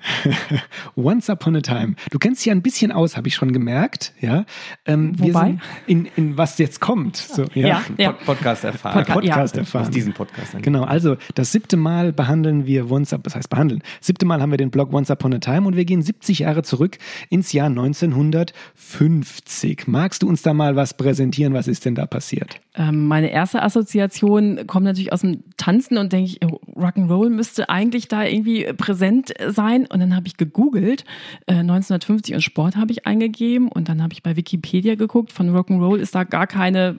[0.96, 1.94] Once Upon a Time.
[2.10, 4.12] Du kennst dich ja ein bisschen aus, habe ich schon gemerkt.
[4.20, 4.46] Ja,
[4.88, 5.46] ähm, wir Wobei?
[5.50, 7.18] sind in, in was jetzt kommt.
[7.18, 7.84] So, ja.
[7.98, 8.14] Ja.
[8.14, 9.04] Pod Podcast erfahren.
[9.04, 9.62] Podca- Podcast ja.
[9.62, 9.86] erfahren.
[9.86, 10.56] Aus diesem Podcast.
[10.56, 10.64] dann.
[10.64, 13.84] Genau, also das siebte Mal behandeln wir Once Up, das heißt behandeln.
[14.02, 16.64] Siebte Mal haben wir den Blog Once Upon a Time und wir gehen 70 Jahre
[16.64, 16.98] zurück
[17.30, 19.88] ins Jahr 1950.
[19.88, 21.54] Magst du uns da mal was präsentieren?
[21.54, 22.60] Was ist denn da passiert?
[22.76, 28.08] Ähm, meine erste Assoziation kommt natürlich aus dem Tanzen und denke ich, Rock'n'Roll müsste eigentlich
[28.08, 29.86] da irgendwie präsent sein.
[29.86, 31.06] Und dann habe ich gegoogelt,
[31.48, 35.56] äh, 1950 und Sport habe ich eingegeben und dann habe ich bei Wikipedia geguckt, von
[35.56, 36.96] Rock'n'Roll ist da gar keine,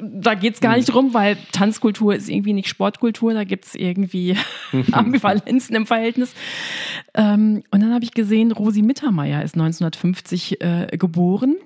[0.00, 4.36] da geht's gar nicht drum, weil Tanzkultur ist irgendwie nicht Sportkultur, da gibt's irgendwie
[4.92, 6.34] Ambivalenzen im Verhältnis.
[7.14, 11.56] Ähm, und dann habe ich gesehen, Rosi Mittermeier ist 1950 äh, geboren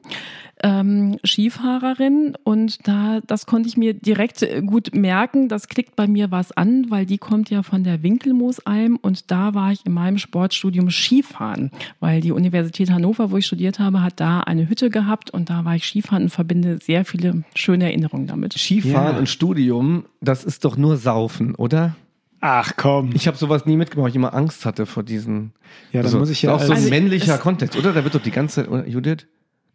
[0.63, 5.49] ähm, Skifahrerin und da das konnte ich mir direkt gut merken.
[5.49, 9.55] Das klickt bei mir was an, weil die kommt ja von der Winkelmoosalm und da
[9.55, 14.21] war ich in meinem Sportstudium Skifahren, weil die Universität Hannover, wo ich studiert habe, hat
[14.21, 18.27] da eine Hütte gehabt und da war ich Skifahren und verbinde sehr viele schöne Erinnerungen
[18.27, 18.55] damit.
[18.55, 19.19] Skifahren Ja.
[19.19, 21.97] und Studium, das ist doch nur Saufen, oder?
[22.43, 23.11] Ach komm.
[23.15, 25.53] Ich habe sowas nie mitgemacht, weil ich immer Angst hatte vor diesen.
[25.93, 27.93] Ja, dann Also, muss ich ja Auch so ein als- Also, männlicher Kontext, oder?
[27.93, 29.27] Da wird doch die ganze Zeit, Judith,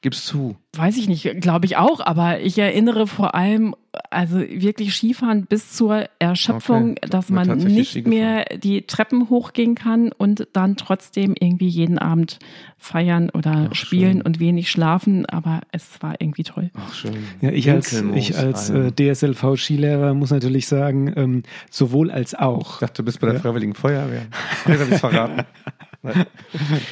[0.06, 0.56] gib's zu.
[0.78, 3.74] Weiß ich nicht, glaube ich auch, aber ich erinnere vor allem,
[4.12, 7.10] also wirklich Skifahren bis zur Erschöpfung, Okay.
[7.10, 12.38] dass man nicht mehr die Treppen hochgehen kann und dann trotzdem irgendwie jeden Abend
[12.78, 14.22] feiern oder Ach, spielen schön.
[14.22, 16.70] und wenig schlafen, aber es war irgendwie toll.
[16.76, 17.16] Ach, schön.
[17.42, 22.74] Ja, ich als, ich als äh, DSLV-Skilehrer muss natürlich sagen, ähm, sowohl als auch.
[22.76, 23.42] Ich dachte, du bist bei der Ja.
[23.42, 24.28] Freiwilligen Feuerwehr.
[24.68, 25.46] Jetzt hab ich's verraten.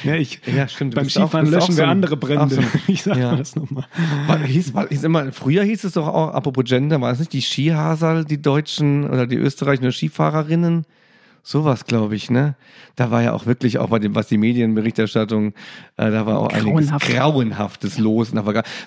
[0.04, 0.94] Ja, ich, Ja, stimmt.
[0.94, 2.54] beim Skifahren auch löschen so wir ein- andere Brände.
[2.56, 3.36] so ich sag Ja.
[3.36, 3.84] das nochmal.
[4.46, 7.42] Hieß, war, hieß immer, früher hieß es doch auch, apropos Gender, war es nicht die
[7.42, 10.84] Skihasal, die Deutschen oder die österreichischen Skifahrerinnen?
[11.46, 12.54] Sowas, glaube ich, ne?
[12.96, 15.48] Da war ja auch wirklich, auch bei dem, was die Medienberichterstattung,
[15.98, 17.06] äh, da war auch einiges Grauenhaft.
[17.06, 18.32] Grauenhaftes los.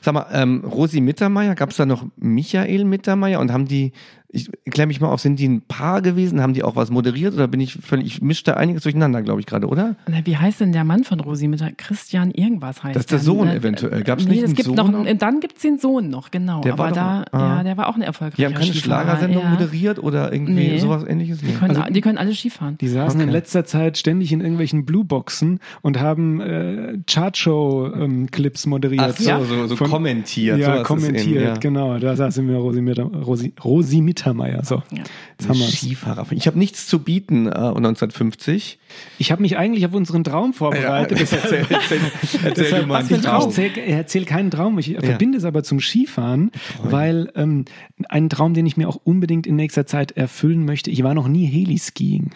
[0.01, 3.91] Sag mal, ähm, Rosi Mittermeier, gab es da noch Michael Mittermeier und haben die,
[4.29, 6.41] ich klär mich mal auf, sind die ein Paar gewesen?
[6.41, 9.39] Haben die auch was moderiert oder bin ich völlig, ich mische da einiges durcheinander, glaube
[9.39, 9.95] ich, gerade, oder?
[10.07, 13.19] Na, Wie heißt denn der Mann von Rosi mit Christian irgendwas heißt Das ist der
[13.19, 13.55] der, Sohn ne?
[13.55, 14.03] eventuell.
[14.03, 15.05] Gab's nee, nicht es einen gibt Sohn noch, noch?
[15.05, 16.59] einen- dann gibt's den Sohn noch, genau.
[16.61, 17.57] Der war aber da, doch- ah.
[17.57, 19.49] ja, der war auch ein erfolgreicher Die haben keine Skifahrer, Schlagersendung ja.
[19.49, 20.79] moderiert oder irgendwie Nee.
[20.79, 21.39] sowas ähnliches?
[21.39, 22.77] Die können, die können alle Skifahren.
[22.79, 23.37] Die saßen in Okay.
[23.37, 29.01] letzter Zeit ständig in irgendwelchen Blueboxen und haben äh, Chartshow-Clips moderiert.
[29.01, 30.57] Ach so, so, so Von- kommentiert.
[30.59, 31.53] Ja, sowas ist kommentiert, in, ja.
[31.55, 31.97] genau.
[31.97, 34.63] Da saß mir Rosi, Mitter, Rosi, Rosi Mittermeier.
[34.65, 35.03] So, Ja.
[35.37, 35.77] jetzt haben wir's.
[35.77, 36.25] Skifahrer.
[36.31, 38.79] Ich habe nichts zu bieten äh, 1950.
[39.19, 41.19] Ich habe mich eigentlich auf unseren Traum vorbereitet.
[41.21, 41.99] Das- erzähl, erzähl,
[42.43, 43.43] erzähl du mal ich einen Traum.
[43.49, 44.77] erzähl, erzähl keinen Traum.
[44.79, 46.51] Ich verbinde es aber zum Skifahren,
[46.83, 47.65] weil ähm,
[48.09, 50.89] ein Traum, den ich mir auch unbedingt in nächster Zeit erfüllen möchte.
[50.91, 52.31] Ich war noch nie Heliskiing.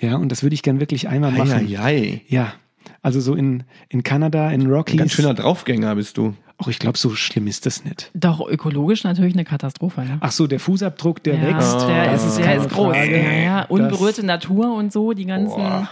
[0.00, 1.52] Ja, und das würde ich gern wirklich einmal machen.
[1.52, 2.22] Eieiei.
[2.28, 2.54] Ja,
[3.02, 4.96] also so in, in Kanada, in Rockies.
[4.98, 6.34] Ganz schöner Draufgänger bist du.
[6.62, 8.10] Auch ich glaube, so schlimm ist das nicht.
[8.14, 10.02] Doch ökologisch natürlich eine Katastrophe.
[10.02, 10.18] Ne?
[10.20, 11.80] Ach so, der Fußabdruck, der ja, wächst.
[11.88, 12.94] der ist, der keine ist groß.
[12.96, 15.56] Ja, ja, Das- unberührte Natur und so, die ganzen.
[15.56, 15.88] Boah.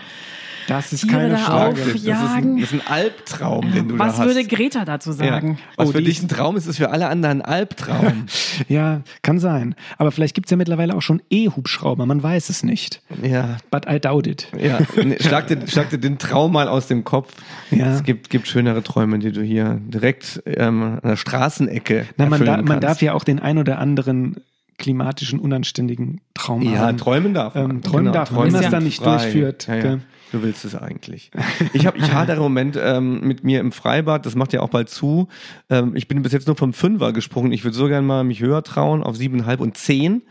[0.71, 1.81] Das ist Tiere keine da Frage.
[1.81, 4.27] Das ist, ein, das ist ein Albtraum, den du Was da hast.
[4.29, 5.59] würde Greta dazu sagen?
[5.61, 5.65] ja.
[5.77, 8.27] Was Oh, für dich ein Traum ist, ist für alle anderen ein Albtraum.
[8.69, 9.75] Ja, kann sein.
[9.99, 13.03] Aber vielleicht gibt's ja mittlerweile auch schon E-Hubschrauber, man weiß es nicht.
[13.23, 13.57] ja.
[13.71, 14.49] But I doubt it.
[14.59, 14.79] Ja,
[15.21, 17.33] schlag dir, schlag dir den Traum mal aus dem Kopf.
[17.71, 17.95] Ja.
[17.95, 22.33] Es gibt, gibt schönere Träume, die du hier direkt ähm, an der Straßenecke Na, man,
[22.41, 24.37] erfüllen da, man darf ja auch den ein oder anderen
[24.79, 26.97] klimatischen, unanständigen Traum Ja, haben.
[26.99, 27.71] träumen darf man.
[27.71, 29.17] Ähm, träumen darf man, wenn man es dann nicht frei.
[29.19, 29.99] durchführt, Ja, ja.
[30.33, 31.31] Du willst es eigentlich.
[31.73, 34.25] Ich habe, ich hadere im Moment ähm, mit mir im Freibad.
[34.27, 35.29] Das macht ja auch bald zu.
[35.69, 37.53] Ähm, ich bin bis jetzt nur vom Fünfer gesprungen.
[37.53, 40.23] Ich würde so gerne mal mich höher trauen auf siebeneinhalb und zehn.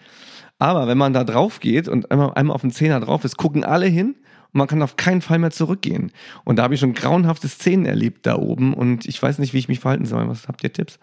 [0.57, 3.63] Aber wenn man da drauf geht und einmal, einmal auf den Zehner drauf ist, gucken
[3.63, 4.15] alle hin
[4.51, 6.11] und man kann auf keinen Fall mehr zurückgehen.
[6.43, 9.59] Und da habe ich schon grauenhafte Szenen erlebt da oben und ich weiß nicht, wie
[9.59, 10.27] ich mich verhalten soll.
[10.27, 10.99] Was habt ihr Tipps?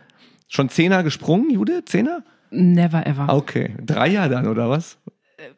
[0.49, 1.85] Schon Zehner gesprungen, Jude?
[1.85, 2.23] Zehner?
[2.51, 3.33] Never ever.
[3.35, 3.75] Okay.
[3.85, 4.99] Dreier dann, oder was?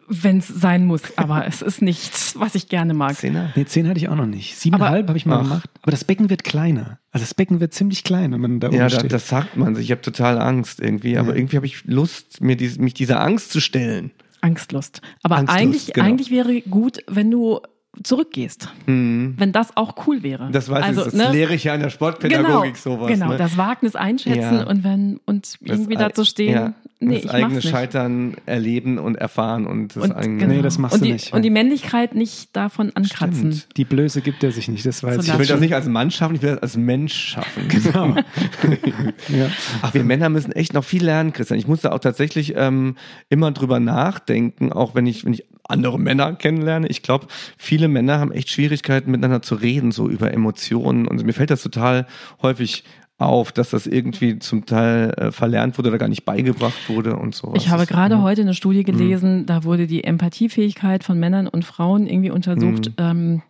[0.08, 3.14] Wenn es sein muss, aber es ist nichts, was ich gerne mag.
[3.14, 3.52] Zehner?
[3.54, 4.56] Nee, zehn hatte ich auch noch nicht.
[4.58, 5.42] Siebeneinhalb habe ich mal Ach.
[5.42, 5.70] gemacht.
[5.82, 6.98] Aber das Becken wird kleiner.
[7.12, 9.12] Also das Becken wird ziemlich klein, wenn man da oben Ja, steht.
[9.12, 9.84] das sagt man sich.
[9.86, 13.52] Ich habe total Angst irgendwie, aber irgendwie habe ich Lust, mir dies, mich dieser Angst
[13.52, 14.10] zu stellen.
[14.40, 15.00] Angstlust.
[15.22, 16.06] Aber Angstlust, eigentlich, genau.
[16.06, 17.60] eigentlich wäre gut, wenn du
[18.02, 18.68] zurückgehst.
[18.86, 20.48] Wenn das auch cool wäre.
[20.48, 20.52] Mhm.
[20.52, 21.32] Das weiß also, ich, das ne?
[21.32, 23.08] lehre ich ja in der Sportpädagogik genau, sowas.
[23.08, 23.36] Genau, ne?
[23.36, 24.66] das Wagnis einschätzen Ja.
[24.66, 27.72] und wenn und irgendwie Das dazu stehen, ja, nee, das ich eigene mach's nicht.
[27.72, 30.38] Scheitern erleben und erfahren und das Und, eigene.
[30.38, 30.54] genau.
[30.54, 31.32] Nee, das machst und du die, nicht.
[31.32, 33.52] Und die Männlichkeit nicht davon ankratzen.
[33.52, 33.76] Stimmt.
[33.76, 35.28] Die Blöße gibt er sich nicht, das weiß So ich.
[35.28, 37.68] Ich will das nicht als Mann schaffen, ich will das als Mensch schaffen.
[37.78, 38.08] Genau.
[39.28, 39.48] ja.
[39.82, 41.58] Ach, wir Männer müssen echt noch viel lernen, Christian.
[41.58, 42.96] Ich musste auch tatsächlich ähm,
[43.28, 46.88] immer drüber nachdenken, auch wenn ich, wenn ich andere Männer kennenlerne.
[46.88, 51.06] Ich glaube, viele Männer haben echt Schwierigkeiten, miteinander zu reden, so über Emotionen.
[51.06, 52.06] Und mir fällt das total
[52.42, 52.84] häufig
[53.18, 57.34] auf, dass das irgendwie zum Teil äh, verlernt wurde oder gar nicht beigebracht wurde und
[57.34, 57.52] so.
[57.56, 62.06] Ich habe gerade heute eine Studie gelesen, da wurde die Empathiefähigkeit von Männern und Frauen
[62.06, 62.92] irgendwie untersucht.
[62.96, 63.42] Ähm,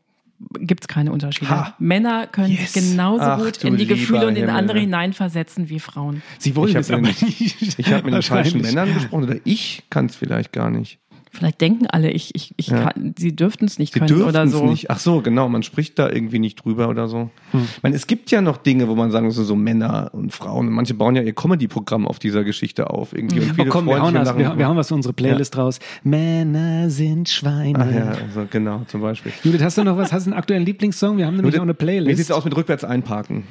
[0.60, 1.50] Gibt es keine Unterschiede.
[1.50, 1.74] Ha.
[1.80, 2.72] Männer können Yes.
[2.72, 6.22] sich genauso Ach, gut in die Gefühle und in andere hineinversetzen wie Frauen.
[6.38, 7.76] Sie wollen Ich es aber mit- nicht.
[7.78, 8.60] Ich habe mit den falschen.
[8.62, 10.98] Männern gesprochen oder ich kann es vielleicht gar nicht.
[11.32, 12.90] Vielleicht denken alle, ich, ich, ich Ja.
[12.90, 14.64] kann, sie dürften es nicht Sie können dürfen oder es so.
[14.66, 14.90] nicht.
[14.90, 15.48] Ach so, genau.
[15.48, 17.30] Man spricht da irgendwie nicht drüber oder so.
[17.52, 20.68] Ich meine, es gibt ja noch Dinge, wo man sagen so, so Männer und Frauen.
[20.68, 23.12] Und manche bauen ja ihr Comedy-Programm auf dieser Geschichte auf.
[23.12, 23.40] Irgendwie.
[23.40, 24.38] Und Oh viele komm, wir hauen, daran.
[24.38, 25.78] wir, wir hauen was unsere Playlist raus.
[26.02, 27.78] Männer sind Schweine.
[27.78, 29.32] Ach ja, also genau, zum Beispiel.
[29.44, 30.12] Judith, hast du noch was?
[30.12, 31.18] Hast du einen aktuellen Lieblingssong?
[31.18, 32.16] Wir haben nämlich auch eine Wie Playlist.
[32.18, 33.44] sieht's aus mit rückwärts einparken?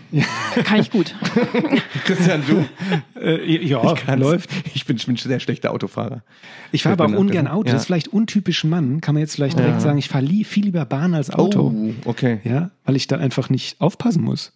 [0.64, 1.14] Kann ich gut.
[2.06, 2.66] Christian, du?
[3.20, 4.50] Äh, ja, Kannst- läuft.
[4.74, 6.24] Ich bin, ich bin ein sehr schlechter Autofahrer.
[6.72, 7.48] Ich fahre aber auch ungern.
[7.48, 7.67] Auto.
[7.68, 7.74] Ja.
[7.74, 9.98] Das ist vielleicht untypisch Mann, kann man jetzt vielleicht direkt sagen.
[9.98, 11.74] Ich fahre viel lieber Bahn als Auto.
[11.76, 12.40] Oh, okay.
[12.44, 14.54] Ja, weil ich da einfach nicht aufpassen muss.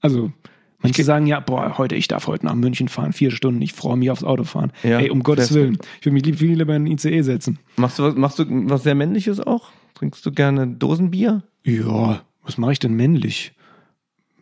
[0.00, 0.32] Also,
[0.80, 3.96] manche sagen ja, boah, heute, ich darf heute nach München fahren, vier Stunden, ich freue
[3.96, 4.72] mich aufs Autofahren.
[4.82, 5.52] Ja, Ey, um Gottes.
[5.54, 5.78] Willen.
[6.00, 7.58] Ich würde mich lieb- viel lieber in den ICE setzen.
[7.76, 9.70] Machst du was, machst du was sehr Männliches auch?
[9.94, 11.42] Trinkst du gerne Dosenbier?
[11.64, 13.52] Ja, was mache ich denn männlich?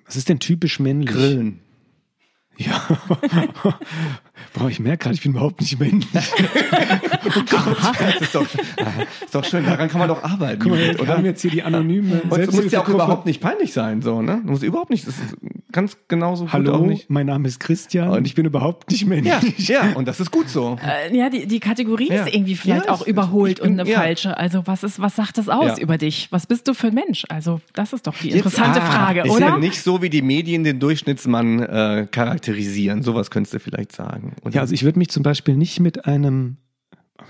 [0.05, 1.11] Was ist denn typisch männlich?
[1.11, 1.61] Grillen.
[2.59, 2.83] Ja.
[4.55, 6.07] Boah, ich merke gerade, ich bin überhaupt nicht männlich.
[7.27, 8.47] Das ist doch,
[8.79, 10.61] ah, ist doch schön, daran kann man doch arbeiten.
[10.63, 11.17] Guck mal, wir oder?
[11.17, 14.23] haben jetzt hier die anonyme Und es muss ja auch überhaupt nicht peinlich sein, so,
[14.23, 14.41] ne?
[14.45, 15.37] Du musst überhaupt nicht, das ist
[15.73, 17.11] ganz genauso gut auch Hallo, nicht.
[17.11, 19.69] mein Name ist Christian und ich bin überhaupt nicht Ja, männlich.
[19.69, 20.79] ja, und das ist gut so.
[20.83, 22.25] Äh, ja, die, die Kategorie Ja.
[22.25, 23.99] ist irgendwie vielleicht Ja, auch überholt bin- und eine ja.
[23.99, 24.37] falsche.
[24.37, 25.83] Also was ist, was sagt das aus Ja.
[25.83, 26.29] über dich?
[26.31, 27.25] Was bist du für ein Mensch?
[27.29, 29.47] Also das ist doch die interessante ah, Frage, ist oder?
[29.49, 33.03] ja nicht so, wie die Medien den Durchschnittsmann äh, charakterisieren.
[33.03, 34.26] Sowas könntest du vielleicht sagen.
[34.43, 34.55] Oder?
[34.55, 36.57] Ja, also ich würde mich zum Beispiel nicht mit einem,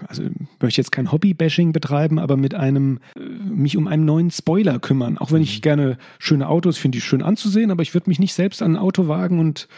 [0.08, 0.22] also
[0.60, 5.18] möchte jetzt kein Hobby-Bashing betreiben, aber mit einem, äh, mich um einen neuen Spoiler kümmern.
[5.18, 5.44] Auch wenn Mhm.
[5.44, 8.72] ich gerne schöne Autos finde, die schön anzusehen, aber ich würde mich nicht selbst an
[8.72, 9.68] ein Auto wagen und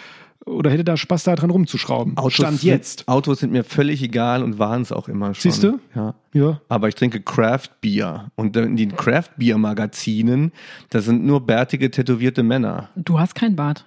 [0.47, 2.15] oder hätte da Spaß daran rumzuschrauben.
[2.31, 3.07] Stand sind, jetzt.
[3.09, 5.51] Autos sind mir völlig egal und waren es auch immer schon.
[5.51, 5.79] Siehst du?
[5.95, 6.15] Ja.
[6.33, 6.61] Ja.
[6.69, 8.31] Aber ich trinke Craft Beer.
[8.37, 10.53] Und in den Craft Beer Magazinen,
[10.91, 12.89] da sind nur bärtige, tätowierte Männer.
[12.97, 13.85] Du hast kein Bart.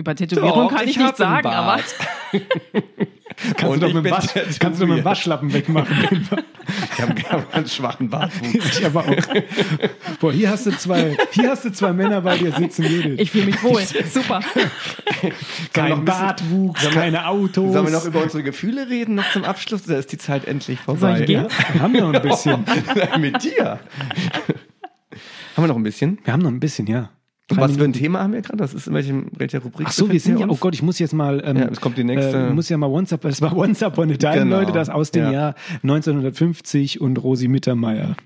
[0.00, 1.78] Über Tätowierung Doch, kann ich, ich nicht sagen, aber.
[3.56, 4.26] Kannst du doch mit, Wasch,
[4.58, 6.26] kannst du doch mit dem Waschlappen wegmachen.
[6.92, 8.78] Ich habe einen ganz schwachen Bartwuchs.
[8.78, 9.16] ich aber auch.
[10.20, 13.18] Boah, hier hast du zwei, hier hast du zwei Männer bei dir sitzen, Judith.
[13.18, 13.82] ich fühle mich wohl.
[13.82, 14.40] Super.
[15.72, 17.72] Kein bisschen- Bartwuchs, keine Autos.
[17.72, 19.82] Sollen wir noch über unsere Gefühle reden, noch zum Abschluss?
[19.84, 21.00] Da ist die Zeit endlich vorbei.
[21.00, 21.46] Soll ich gehen?
[21.46, 22.64] ja, wir haben noch ein bisschen.
[23.20, 23.80] Mit dir.
[25.56, 26.18] haben wir noch ein bisschen?
[26.24, 27.10] Wir haben noch ein bisschen, ja.
[27.56, 28.58] Was für ein Thema haben wir gerade?
[28.58, 29.86] Das ist in welchem, welcher Rubrik?
[29.88, 30.56] Ach so, wir sind ja, oh?
[30.58, 32.36] Gott, ich muss jetzt mal, ähm, Ja, es kommt die nächste.
[32.48, 34.88] äh, muss ja mal Once Upon, das war Once Upon a Time, Genau, Leute, das
[34.88, 35.32] aus dem ja.
[35.32, 38.16] Jahr 1950 und Rosi Mittermeier.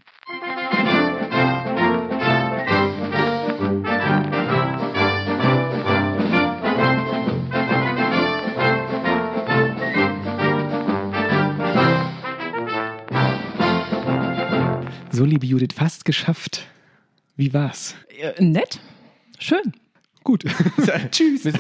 [15.10, 16.66] So, liebe Judith, fast geschafft.
[17.36, 17.94] Wie war's?
[18.20, 18.80] Äh, nett.
[19.38, 19.72] Schön.
[20.22, 20.42] Gut.
[21.10, 21.44] Tschüss.
[21.44, 21.50] Äh,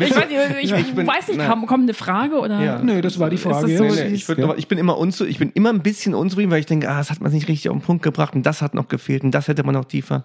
[0.00, 2.60] Ich weiß, nicht, ich, Ja, ich ich bin- weiß nicht, kam, kommt eine Frage oder?
[2.62, 2.78] Ja.
[2.82, 3.70] Nö, das war die Frage.
[3.70, 3.94] Das Nee, so?
[3.94, 4.44] nee, ich, würd, Ja.
[4.44, 6.96] aber ich bin immer unzu, ich bin immer ein bisschen unzufrieden, weil ich denke, ah,
[6.96, 9.32] das hat man nicht richtig auf den Punkt gebracht und das hat noch gefehlt und
[9.32, 10.24] das hätte man noch tiefer.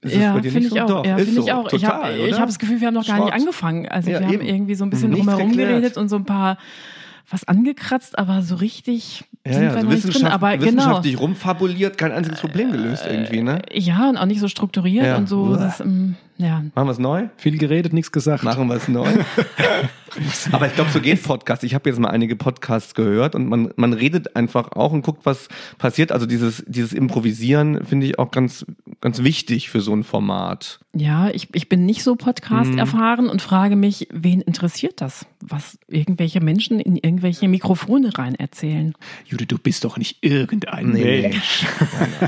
[0.00, 0.76] Ist Ja, finde ich so?
[0.78, 1.04] auch.
[1.04, 1.52] Ja, ist finde ich so.
[1.52, 1.64] auch.
[1.72, 2.38] ich Total, habe oder?
[2.38, 3.26] hab das Gefühl, wir haben noch gar Schrott.
[3.26, 3.88] nicht angefangen.
[3.88, 4.46] Also Ja, wir haben eben.
[4.46, 6.56] irgendwie so ein bisschen drumherum geredet und so ein paar
[7.30, 10.08] was angekratzt, aber so richtig Ja, sind ja, wir so noch nicht drin.
[10.14, 10.66] Wissenschaft, Aber genau.
[10.66, 13.62] wissenschaftlich rumfabuliert, kein einziges Problem gelöst irgendwie, ne?
[13.72, 15.16] Ja, und auch nicht so strukturiert Ja.
[15.16, 15.56] und so.
[15.56, 16.62] Das, ähm, ja.
[16.74, 17.28] Machen wir es neu?
[17.36, 18.42] Viel geredet, nichts gesagt.
[18.44, 19.08] Machen wir es neu.
[20.52, 21.62] Aber ich glaube, so geht Podcast.
[21.64, 25.26] Ich habe jetzt mal einige Podcasts gehört und man, man redet einfach auch und guckt,
[25.26, 26.12] was passiert.
[26.12, 28.64] Also dieses, dieses Improvisieren finde ich auch ganz,
[29.02, 30.80] ganz wichtig für so ein Format.
[30.94, 32.78] Ja, ich, ich bin nicht so Podcast Mhm.
[32.78, 38.94] erfahren und frage mich, wen interessiert das, was irgendwelche Menschen in irgendwelche Mikrofone rein erzählen?
[39.26, 41.22] Jude, du bist doch nicht irgendein Nee.
[41.28, 41.66] Mensch.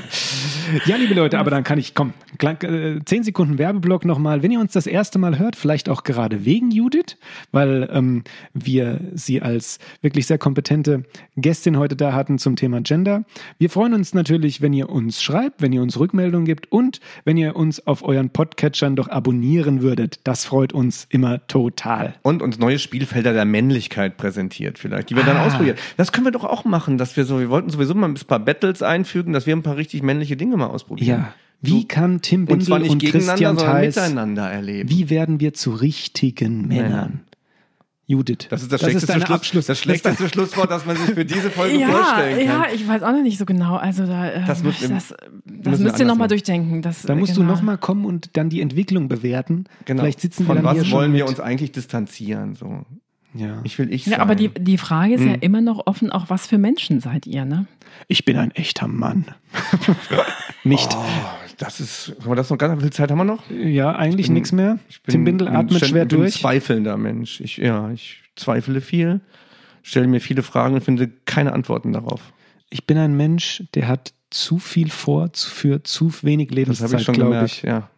[0.84, 4.42] ja, liebe Leute, aber dann kann ich, komm, äh, zehn Sekunden Werbeblock nochmal.
[4.42, 7.16] Wenn ihr uns das erste Mal hört, vielleicht auch gerade wegen Judith,
[7.52, 8.24] weil ähm,
[8.54, 11.04] wir sie als wirklich sehr kompetente
[11.36, 13.24] Gästin heute da hatten zum Thema Gender.
[13.58, 17.36] Wir freuen uns natürlich, wenn ihr uns schreibt, wenn ihr uns Rückmeldungen gibt und wenn
[17.36, 20.20] ihr uns auf euren Podcatchern doch abonnieren würdet.
[20.24, 22.14] Das freut uns immer total.
[22.22, 25.46] Und uns neue Spielfelder der Männlichkeit präsentiert vielleicht, die wir dann Ah.
[25.46, 25.76] ausprobieren.
[25.96, 28.38] Das können wir doch auch machen, dass wir so, wir wollten sowieso mal ein paar
[28.40, 31.20] Battles einfügen, dass wir ein paar richtig männliche Dinge mal ausprobieren.
[31.20, 31.34] Ja.
[31.62, 34.88] Wie kann Tim Und zwar Bindel nicht und, gegeneinander, Christian Theis miteinander erleben.
[34.90, 36.84] Wie werden wir zu richtigen Männern?
[36.90, 37.20] Männern.
[38.06, 38.48] Judith.
[38.50, 39.66] Das ist das, schlechteste, deine Schluss, Abschluss.
[39.66, 42.62] das schlechteste Schlusswort, das man sich für diese Folge Ja, vorstellen kann.
[42.62, 43.76] ja, ich weiß auch noch nicht so genau.
[43.76, 46.82] Also da, ähm, Das das, müssen wir- das, wir müsst ihr nochmal durchdenken.
[46.82, 47.46] Das, Da musst genau.
[47.46, 49.66] du nochmal kommen und dann die Entwicklung bewerten.
[49.84, 50.02] Genau.
[50.02, 51.28] Vielleicht sitzen Von wir dann was hier wollen schon wir mit.
[51.30, 52.56] uns eigentlich distanzieren?
[52.56, 52.84] So.
[53.34, 53.60] Ja.
[53.62, 54.20] Ich will ich Ja, sein.
[54.22, 55.40] aber die, die Frage ist ja Hm.
[55.42, 57.66] immer noch offen, auch was für Menschen seid ihr, ne?
[58.08, 59.24] Ich bin ein echter Mann.
[60.64, 60.90] Nicht.
[60.96, 61.04] Oh,
[61.60, 63.42] das ist, haben wir das noch ganz, wie viel Zeit haben wir noch?
[63.50, 64.78] Ja, eigentlich bin- nichts mehr.
[64.88, 66.34] Ich bin Tim Bindel ein atmet ständ- schwer bin ein durch.
[66.40, 67.40] zweifelnder Mensch.
[67.40, 69.20] Ich, ja, ich zweifle viel,
[69.82, 72.32] stelle mir viele Fragen und finde keine Antworten darauf.
[72.70, 76.68] Ich bin ein Mensch, der hat zu viel vor für zu wenig Das habe ich
[76.80, 77.62] Lebenszeit, schon gemerkt, ich.
[77.62, 77.90] ja.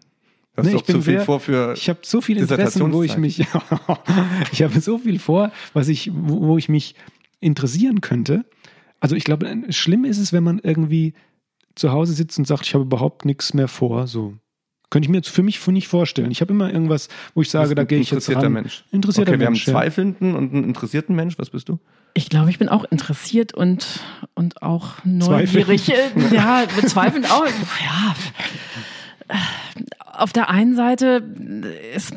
[0.57, 1.73] Das Nee, ist ich doch zu bin viel sehr- vor für.
[1.75, 3.39] Ich habe so viele Interessen, wo ich mich,
[4.53, 6.95] ich habe so viel vor, was ich, wo, wo ich mich
[7.41, 8.45] interessieren könnte.
[9.01, 11.15] Also ich glaube, schlimm ist es, wenn man irgendwie
[11.75, 14.07] zu Hause sitzt und sagt, ich habe überhaupt nichts mehr vor.
[14.07, 14.35] So
[14.93, 16.31] könnte ich mir jetzt für mich nicht vorstellen.
[16.31, 18.53] Ich habe immer irgendwas, wo ich sage, da gehe ich jetzt interessierter ran.
[18.53, 18.85] Mensch.
[18.93, 19.67] Interessierter okay, wir Mensch.
[19.67, 19.79] haben ja.
[19.79, 21.39] einen zweifelnden und einen interessierten Mensch.
[21.39, 21.79] Was bist du?
[22.13, 24.01] Ich glaube, ich bin auch interessiert und,
[24.35, 25.89] und auch neugierig.
[25.89, 27.47] Äh, Ja, bezweifelnd auch.
[27.47, 28.15] Ja.
[30.13, 31.25] Auf der einen Seite
[31.97, 32.15] ist,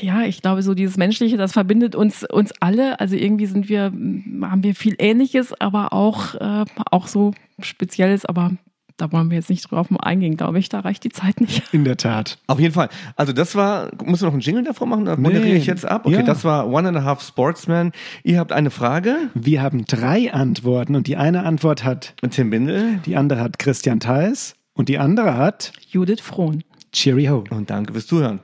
[0.00, 2.98] ja, ich glaube, so dieses Menschliche, das verbindet uns, uns alle.
[2.98, 8.50] Also irgendwie sind wir, haben wir viel Ähnliches, aber auch, äh, auch so Spezielles, aber
[8.98, 10.68] da wollen wir jetzt nicht drauf eingehen, glaube ich.
[10.68, 11.62] Da reicht die Zeit nicht.
[11.72, 12.36] In der Tat.
[12.46, 12.88] Auf jeden Fall.
[13.16, 15.06] Also das war, musst du noch einen Jingle davor machen?
[15.06, 15.56] Da moderiere Nee.
[15.56, 16.04] ich jetzt ab.
[16.04, 16.22] Okay, Ja.
[16.22, 17.92] das war One and a Half Sportsman.
[18.24, 19.16] Ihr habt eine Frage.
[19.34, 22.98] Wir haben drei Antworten und die eine Antwort hat, Tim Bindel.
[23.06, 26.62] die andere hat Christian Theis und die andere hat Judith Frohn.
[26.92, 27.44] Cheerio.
[27.50, 28.40] Und danke fürs Zuhören.